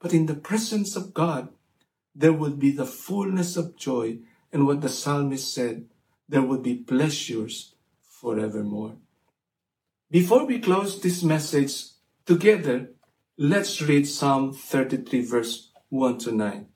But 0.00 0.14
in 0.14 0.24
the 0.24 0.34
presence 0.34 0.96
of 0.96 1.12
God, 1.12 1.50
there 2.14 2.32
would 2.32 2.58
be 2.58 2.70
the 2.70 2.86
fullness 2.86 3.58
of 3.58 3.76
joy, 3.76 4.20
and 4.50 4.66
what 4.66 4.80
the 4.80 4.88
psalmist 4.88 5.52
said, 5.52 5.84
there 6.26 6.40
would 6.40 6.62
be 6.62 6.76
pleasures 6.76 7.74
forevermore. 8.00 8.94
Before 10.10 10.46
we 10.46 10.60
close 10.60 10.98
this 10.98 11.22
message 11.22 11.74
together, 12.24 12.92
let's 13.36 13.82
read 13.82 14.08
Psalm 14.08 14.54
33 14.54 15.20
verse 15.26 15.72
1 15.90 16.16
to 16.20 16.32
9. 16.32 16.66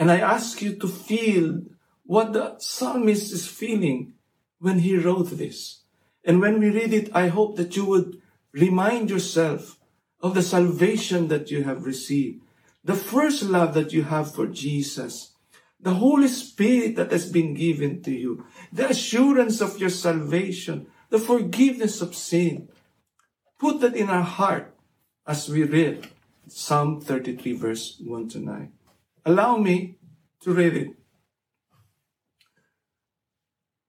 And 0.00 0.10
I 0.10 0.18
ask 0.18 0.60
you 0.60 0.74
to 0.80 0.88
feel 0.88 1.60
what 2.02 2.32
the 2.32 2.56
psalmist 2.58 3.32
is 3.32 3.46
feeling 3.46 4.14
when 4.58 4.80
he 4.80 4.96
wrote 4.96 5.30
this. 5.30 5.82
And 6.24 6.40
when 6.40 6.58
we 6.58 6.70
read 6.70 6.92
it, 6.92 7.14
I 7.14 7.28
hope 7.28 7.54
that 7.54 7.76
you 7.76 7.84
would 7.84 8.20
remind 8.52 9.08
yourself 9.08 9.78
of 10.22 10.34
the 10.34 10.42
salvation 10.42 11.28
that 11.28 11.50
you 11.50 11.64
have 11.64 11.84
received 11.84 12.40
the 12.84 12.94
first 12.94 13.44
love 13.44 13.74
that 13.74 13.92
you 13.92 14.02
have 14.04 14.34
for 14.34 14.46
Jesus, 14.46 15.32
the 15.80 15.94
Holy 15.94 16.28
Spirit 16.28 16.96
that 16.96 17.12
has 17.12 17.30
been 17.30 17.54
given 17.54 18.02
to 18.02 18.10
you, 18.10 18.44
the 18.72 18.88
assurance 18.88 19.60
of 19.60 19.78
your 19.78 19.90
salvation, 19.90 20.86
the 21.10 21.18
forgiveness 21.18 22.00
of 22.00 22.14
sin. 22.14 22.68
Put 23.58 23.80
that 23.80 23.96
in 23.96 24.10
our 24.10 24.22
heart 24.22 24.74
as 25.26 25.48
we 25.48 25.62
read 25.62 26.08
Psalm 26.48 27.00
33 27.00 27.52
verse 27.52 28.00
1 28.04 28.28
to 28.30 28.38
9. 28.40 28.72
Allow 29.24 29.58
me 29.58 29.98
to 30.40 30.52
read 30.52 30.76
it. 30.76 30.88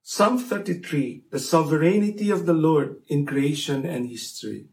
Psalm 0.04 0.38
33, 0.38 1.24
the 1.32 1.40
sovereignty 1.40 2.30
of 2.30 2.46
the 2.46 2.54
Lord 2.54 3.02
in 3.08 3.26
creation 3.26 3.86
and 3.86 4.08
history. 4.08 4.68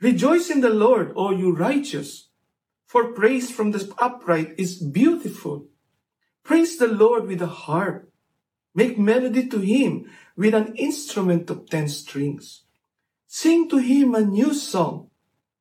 Rejoice 0.00 0.50
in 0.50 0.60
the 0.60 0.70
Lord, 0.70 1.12
O 1.16 1.30
you 1.30 1.54
righteous 1.54 2.30
for 2.90 3.12
praise 3.12 3.52
from 3.52 3.70
the 3.70 3.94
upright 3.98 4.52
is 4.58 4.82
beautiful. 4.82 5.66
Praise 6.42 6.76
the 6.76 6.88
Lord 6.88 7.28
with 7.28 7.40
a 7.40 7.46
harp. 7.46 8.10
Make 8.74 8.98
melody 8.98 9.46
to 9.46 9.60
him 9.60 10.10
with 10.36 10.54
an 10.54 10.74
instrument 10.74 11.48
of 11.50 11.70
ten 11.70 11.88
strings. 11.88 12.64
Sing 13.28 13.68
to 13.68 13.76
him 13.76 14.16
a 14.16 14.22
new 14.22 14.52
song. 14.52 15.10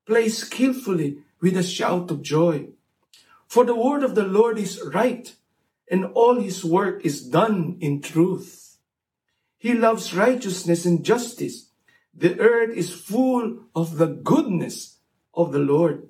Play 0.07 0.29
skillfully 0.29 1.19
with 1.39 1.55
a 1.55 1.61
shout 1.61 2.09
of 2.09 2.23
joy. 2.23 2.69
For 3.47 3.63
the 3.63 3.75
word 3.75 4.01
of 4.01 4.15
the 4.15 4.25
Lord 4.25 4.57
is 4.57 4.81
right, 4.91 5.31
and 5.87 6.05
all 6.15 6.39
his 6.39 6.65
work 6.65 7.05
is 7.05 7.21
done 7.21 7.77
in 7.79 8.01
truth. 8.01 8.79
He 9.59 9.75
loves 9.75 10.15
righteousness 10.15 10.83
and 10.83 11.05
justice. 11.05 11.68
The 12.19 12.37
earth 12.37 12.75
is 12.75 12.93
full 12.93 13.63
of 13.73 13.97
the 13.97 14.07
goodness 14.07 14.99
of 15.33 15.53
the 15.53 15.63
Lord. 15.63 16.09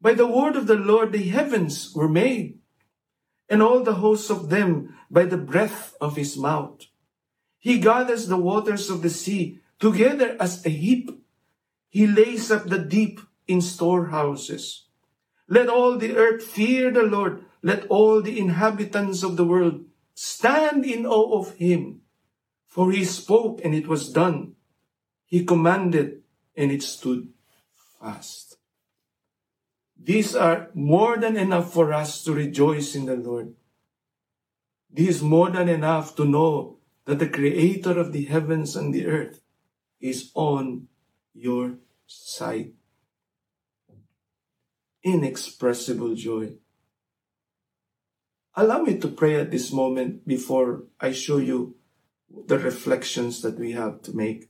By 0.00 0.14
the 0.14 0.26
word 0.26 0.56
of 0.56 0.66
the 0.66 0.80
Lord 0.80 1.12
the 1.12 1.28
heavens 1.28 1.92
were 1.94 2.08
made, 2.08 2.60
and 3.46 3.60
all 3.60 3.84
the 3.84 4.00
hosts 4.00 4.30
of 4.30 4.48
them 4.48 4.96
by 5.10 5.26
the 5.26 5.36
breath 5.36 5.94
of 6.00 6.16
his 6.16 6.38
mouth. 6.38 6.80
He 7.58 7.78
gathers 7.78 8.28
the 8.28 8.38
waters 8.38 8.88
of 8.88 9.02
the 9.02 9.10
sea 9.10 9.60
together 9.78 10.34
as 10.40 10.64
a 10.64 10.70
heap. 10.70 11.10
He 11.90 12.06
lays 12.06 12.50
up 12.50 12.64
the 12.64 12.78
deep 12.78 13.20
in 13.46 13.60
storehouses. 13.60 14.86
Let 15.46 15.68
all 15.68 15.98
the 15.98 16.16
earth 16.16 16.42
fear 16.42 16.90
the 16.90 17.02
Lord. 17.02 17.44
Let 17.60 17.86
all 17.88 18.22
the 18.22 18.38
inhabitants 18.38 19.22
of 19.22 19.36
the 19.36 19.44
world 19.44 19.84
stand 20.14 20.86
in 20.86 21.04
awe 21.04 21.38
of 21.38 21.56
him. 21.56 22.00
For 22.64 22.92
he 22.92 23.04
spoke 23.04 23.60
and 23.62 23.74
it 23.74 23.88
was 23.88 24.08
done. 24.08 24.54
He 25.28 25.44
commanded 25.44 26.22
and 26.56 26.72
it 26.72 26.82
stood 26.82 27.28
fast. 28.00 28.56
These 30.00 30.34
are 30.34 30.70
more 30.72 31.18
than 31.18 31.36
enough 31.36 31.72
for 31.72 31.92
us 31.92 32.24
to 32.24 32.32
rejoice 32.32 32.94
in 32.94 33.04
the 33.04 33.16
Lord. 33.16 33.52
This 34.90 35.16
is 35.16 35.22
more 35.22 35.50
than 35.50 35.68
enough 35.68 36.16
to 36.16 36.24
know 36.24 36.78
that 37.04 37.18
the 37.18 37.28
creator 37.28 37.98
of 37.98 38.12
the 38.12 38.24
heavens 38.24 38.74
and 38.74 38.94
the 38.94 39.06
earth 39.06 39.40
is 40.00 40.30
on 40.34 40.88
your 41.34 41.76
side. 42.06 42.72
Inexpressible 45.02 46.14
joy. 46.14 46.54
Allow 48.56 48.82
me 48.82 48.96
to 48.98 49.08
pray 49.08 49.36
at 49.36 49.50
this 49.50 49.72
moment 49.72 50.26
before 50.26 50.84
I 50.98 51.12
show 51.12 51.36
you 51.36 51.76
the 52.46 52.58
reflections 52.58 53.42
that 53.42 53.58
we 53.58 53.72
have 53.72 54.00
to 54.02 54.16
make. 54.16 54.48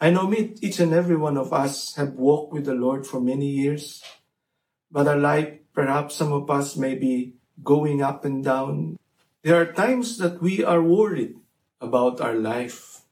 I 0.00 0.08
know 0.08 0.32
each 0.32 0.80
and 0.80 0.94
every 0.94 1.16
one 1.16 1.36
of 1.36 1.52
us 1.52 1.94
have 1.96 2.14
walked 2.14 2.54
with 2.54 2.64
the 2.64 2.74
Lord 2.74 3.06
for 3.06 3.20
many 3.20 3.46
years, 3.46 4.02
but 4.90 5.06
our 5.06 5.18
life, 5.18 5.60
perhaps 5.74 6.16
some 6.16 6.32
of 6.32 6.48
us 6.50 6.74
may 6.74 6.94
be 6.94 7.34
going 7.62 8.00
up 8.00 8.24
and 8.24 8.42
down. 8.42 8.98
There 9.42 9.60
are 9.60 9.72
times 9.72 10.16
that 10.16 10.40
we 10.40 10.64
are 10.64 10.80
worried 10.80 11.36
about 11.82 12.20
our 12.20 12.34
life. 12.34 13.02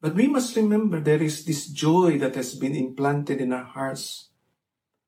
But 0.00 0.14
we 0.14 0.28
must 0.28 0.54
remember 0.54 1.00
there 1.00 1.22
is 1.22 1.44
this 1.44 1.66
joy 1.66 2.18
that 2.18 2.36
has 2.36 2.54
been 2.54 2.76
implanted 2.76 3.40
in 3.40 3.52
our 3.52 3.64
hearts. 3.64 4.28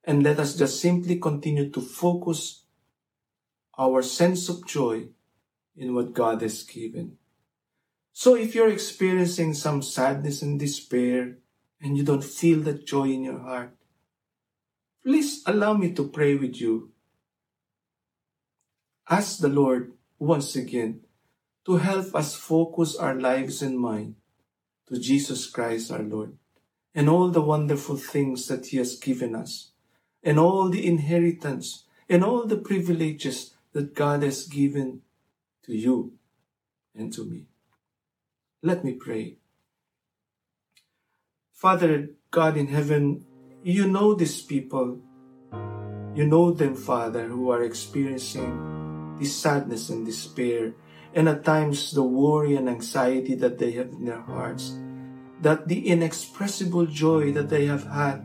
And 0.02 0.24
let 0.24 0.40
us 0.40 0.56
just 0.56 0.80
simply 0.80 1.20
continue 1.20 1.70
to 1.70 1.80
focus 1.80 2.64
our 3.78 4.02
sense 4.02 4.48
of 4.48 4.66
joy 4.66 5.06
in 5.76 5.94
what 5.94 6.14
God 6.14 6.42
has 6.42 6.64
given. 6.64 7.19
So 8.12 8.34
if 8.34 8.54
you're 8.54 8.70
experiencing 8.70 9.54
some 9.54 9.82
sadness 9.82 10.42
and 10.42 10.58
despair 10.58 11.38
and 11.80 11.96
you 11.96 12.02
don't 12.02 12.24
feel 12.24 12.60
that 12.60 12.86
joy 12.86 13.10
in 13.10 13.24
your 13.24 13.38
heart, 13.38 13.74
please 15.02 15.42
allow 15.46 15.74
me 15.74 15.92
to 15.92 16.08
pray 16.08 16.34
with 16.34 16.60
you. 16.60 16.92
Ask 19.08 19.38
the 19.38 19.48
Lord 19.48 19.92
once 20.18 20.54
again 20.54 21.00
to 21.64 21.76
help 21.76 22.14
us 22.14 22.34
focus 22.34 22.96
our 22.96 23.14
lives 23.14 23.62
and 23.62 23.78
mind 23.78 24.16
to 24.88 24.98
Jesus 24.98 25.46
Christ 25.46 25.90
our 25.90 26.02
Lord 26.02 26.36
and 26.94 27.08
all 27.08 27.30
the 27.30 27.40
wonderful 27.40 27.96
things 27.96 28.48
that 28.48 28.66
He 28.66 28.76
has 28.78 28.96
given 28.96 29.34
us 29.34 29.70
and 30.22 30.38
all 30.38 30.68
the 30.68 30.86
inheritance 30.86 31.84
and 32.08 32.24
all 32.24 32.46
the 32.46 32.56
privileges 32.56 33.54
that 33.72 33.94
God 33.94 34.22
has 34.22 34.46
given 34.46 35.02
to 35.64 35.74
you 35.74 36.12
and 36.94 37.12
to 37.12 37.24
me. 37.24 37.46
Let 38.62 38.84
me 38.84 38.92
pray. 38.92 39.38
Father 41.54 42.10
God 42.30 42.58
in 42.58 42.68
heaven, 42.68 43.24
you 43.64 43.88
know 43.88 44.12
these 44.12 44.42
people. 44.42 45.00
You 46.14 46.26
know 46.26 46.52
them, 46.52 46.76
Father, 46.76 47.24
who 47.24 47.48
are 47.50 47.62
experiencing 47.62 49.16
this 49.18 49.34
sadness 49.34 49.88
and 49.88 50.04
despair, 50.04 50.74
and 51.14 51.28
at 51.28 51.44
times 51.44 51.92
the 51.92 52.02
worry 52.02 52.54
and 52.56 52.68
anxiety 52.68 53.34
that 53.36 53.58
they 53.58 53.72
have 53.72 53.96
in 53.96 54.04
their 54.04 54.20
hearts, 54.20 54.76
that 55.40 55.68
the 55.68 55.88
inexpressible 55.88 56.84
joy 56.84 57.32
that 57.32 57.48
they 57.48 57.64
have 57.64 57.88
had 57.88 58.20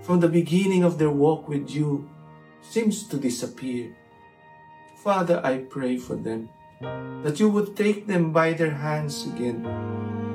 from 0.00 0.20
the 0.20 0.28
beginning 0.28 0.84
of 0.84 0.96
their 0.96 1.12
walk 1.12 1.48
with 1.48 1.68
you 1.68 2.08
seems 2.62 3.06
to 3.08 3.18
disappear. 3.18 3.94
Father, 5.04 5.44
I 5.44 5.68
pray 5.68 5.98
for 5.98 6.16
them 6.16 6.48
that 6.80 7.38
you 7.38 7.48
would 7.48 7.76
take 7.76 8.06
them 8.06 8.32
by 8.32 8.52
their 8.52 8.72
hands 8.72 9.26
again, 9.26 9.64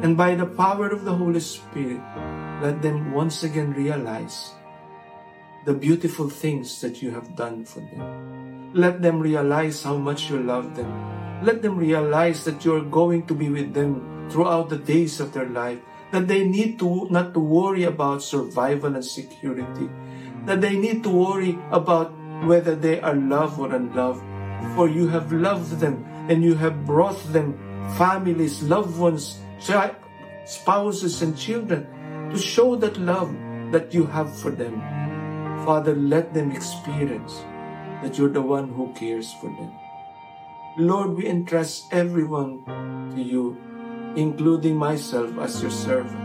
and 0.02 0.16
by 0.16 0.36
the 0.36 0.46
power 0.46 0.90
of 0.90 1.04
the 1.04 1.14
Holy 1.14 1.40
Spirit, 1.40 2.02
let 2.62 2.82
them 2.82 3.14
once 3.14 3.44
again 3.44 3.74
realize 3.74 4.54
the 5.66 5.74
beautiful 5.74 6.30
things 6.30 6.82
that 6.82 7.02
you 7.02 7.10
have 7.10 7.36
done 7.36 7.66
for 7.66 7.82
them. 7.82 8.72
Let 8.74 9.02
them 9.02 9.20
realize 9.20 9.82
how 9.82 9.98
much 9.98 10.30
you 10.30 10.38
love 10.38 10.76
them. 10.76 10.86
Let 11.42 11.64
them 11.64 11.78
realize 11.78 12.46
that 12.46 12.64
you 12.64 12.76
are 12.76 12.86
going 12.86 13.26
to 13.26 13.34
be 13.34 13.50
with 13.50 13.74
them 13.74 14.30
throughout 14.30 14.70
the 14.70 14.78
days 14.78 15.20
of 15.20 15.34
their 15.34 15.50
life, 15.50 15.80
that 16.12 16.28
they 16.28 16.46
need 16.46 16.78
to 16.80 17.10
not 17.10 17.34
to 17.34 17.40
worry 17.40 17.84
about 17.84 18.22
survival 18.22 18.94
and 18.94 19.04
security, 19.04 19.90
that 20.46 20.62
they 20.62 20.78
need 20.78 21.02
to 21.04 21.10
worry 21.10 21.58
about 21.72 22.14
whether 22.46 22.76
they 22.76 23.02
are 23.02 23.16
loved 23.16 23.58
or 23.58 23.74
unloved, 23.74 24.22
for 24.76 24.88
you 24.88 25.08
have 25.08 25.34
loved 25.34 25.80
them 25.80 26.06
and 26.30 26.44
you 26.44 26.56
have 26.56 26.86
brought 26.86 27.22
them 27.32 27.54
families, 27.98 28.64
loved 28.64 28.98
ones, 28.98 29.40
spouses, 30.46 31.22
and 31.22 31.38
children 31.38 31.86
to 32.32 32.38
show 32.38 32.76
that 32.76 32.98
love 32.98 33.30
that 33.72 33.94
you 33.94 34.06
have 34.06 34.34
for 34.40 34.52
them. 34.52 34.82
Father, 35.66 35.96
let 35.96 36.34
them 36.34 36.52
experience 36.52 37.42
that 38.02 38.18
you're 38.18 38.30
the 38.30 38.42
one 38.42 38.70
who 38.70 38.94
cares 38.94 39.34
for 39.34 39.50
them. 39.50 39.72
Lord, 40.78 41.16
we 41.16 41.28
entrust 41.28 41.88
everyone 41.92 42.66
to 43.16 43.22
you, 43.22 43.58
including 44.16 44.76
myself 44.76 45.38
as 45.38 45.62
your 45.62 45.72
servant, 45.72 46.20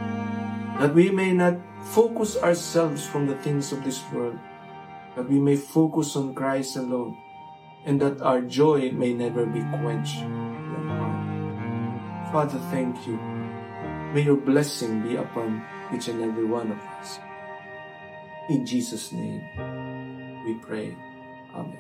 that 0.81 0.95
we 0.95 1.11
may 1.11 1.33
not 1.33 1.57
focus 1.85 2.37
ourselves 2.37 3.07
from 3.07 3.27
the 3.27 3.37
things 3.37 3.73
of 3.73 3.85
this 3.85 4.03
world, 4.13 4.39
but 5.15 5.29
we 5.29 5.39
may 5.39 5.57
focus 5.57 6.17
on 6.17 6.35
Christ 6.35 6.77
alone 6.77 7.17
and 7.85 8.01
that 8.01 8.21
our 8.21 8.41
joy 8.41 8.91
may 8.93 9.13
never 9.15 9.47
be 9.47 9.61
quenched. 9.81 10.21
Father, 12.33 12.59
thank 12.71 13.07
you. 13.07 13.19
May 14.15 14.23
your 14.23 14.37
blessing 14.37 15.03
be 15.03 15.17
upon 15.17 15.65
each 15.95 16.09
and 16.09 16.23
every 16.23 16.45
one 16.45 16.71
of 16.71 16.79
us. 16.79 17.19
In 18.49 18.67
Jesus' 18.67 19.13
name, 19.13 19.43
we 20.45 20.55
pray. 20.55 20.97
Amen. 21.55 21.79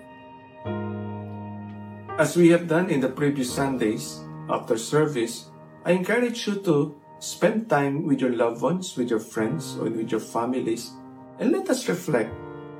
As 2.18 2.36
we 2.36 2.48
have 2.50 2.68
done 2.68 2.90
in 2.90 3.00
the 3.00 3.08
previous 3.08 3.52
Sundays 3.52 4.20
after 4.48 4.76
service, 4.76 5.50
I 5.84 5.92
encourage 5.92 6.46
you 6.46 6.60
to 6.62 6.94
spend 7.18 7.68
time 7.70 8.06
with 8.06 8.20
your 8.20 8.32
loved 8.32 8.62
ones, 8.62 8.96
with 8.96 9.10
your 9.10 9.20
friends, 9.20 9.76
or 9.76 9.88
with 9.90 10.10
your 10.10 10.20
families, 10.20 10.92
and 11.38 11.52
let 11.52 11.70
us 11.70 11.88
reflect 11.88 12.34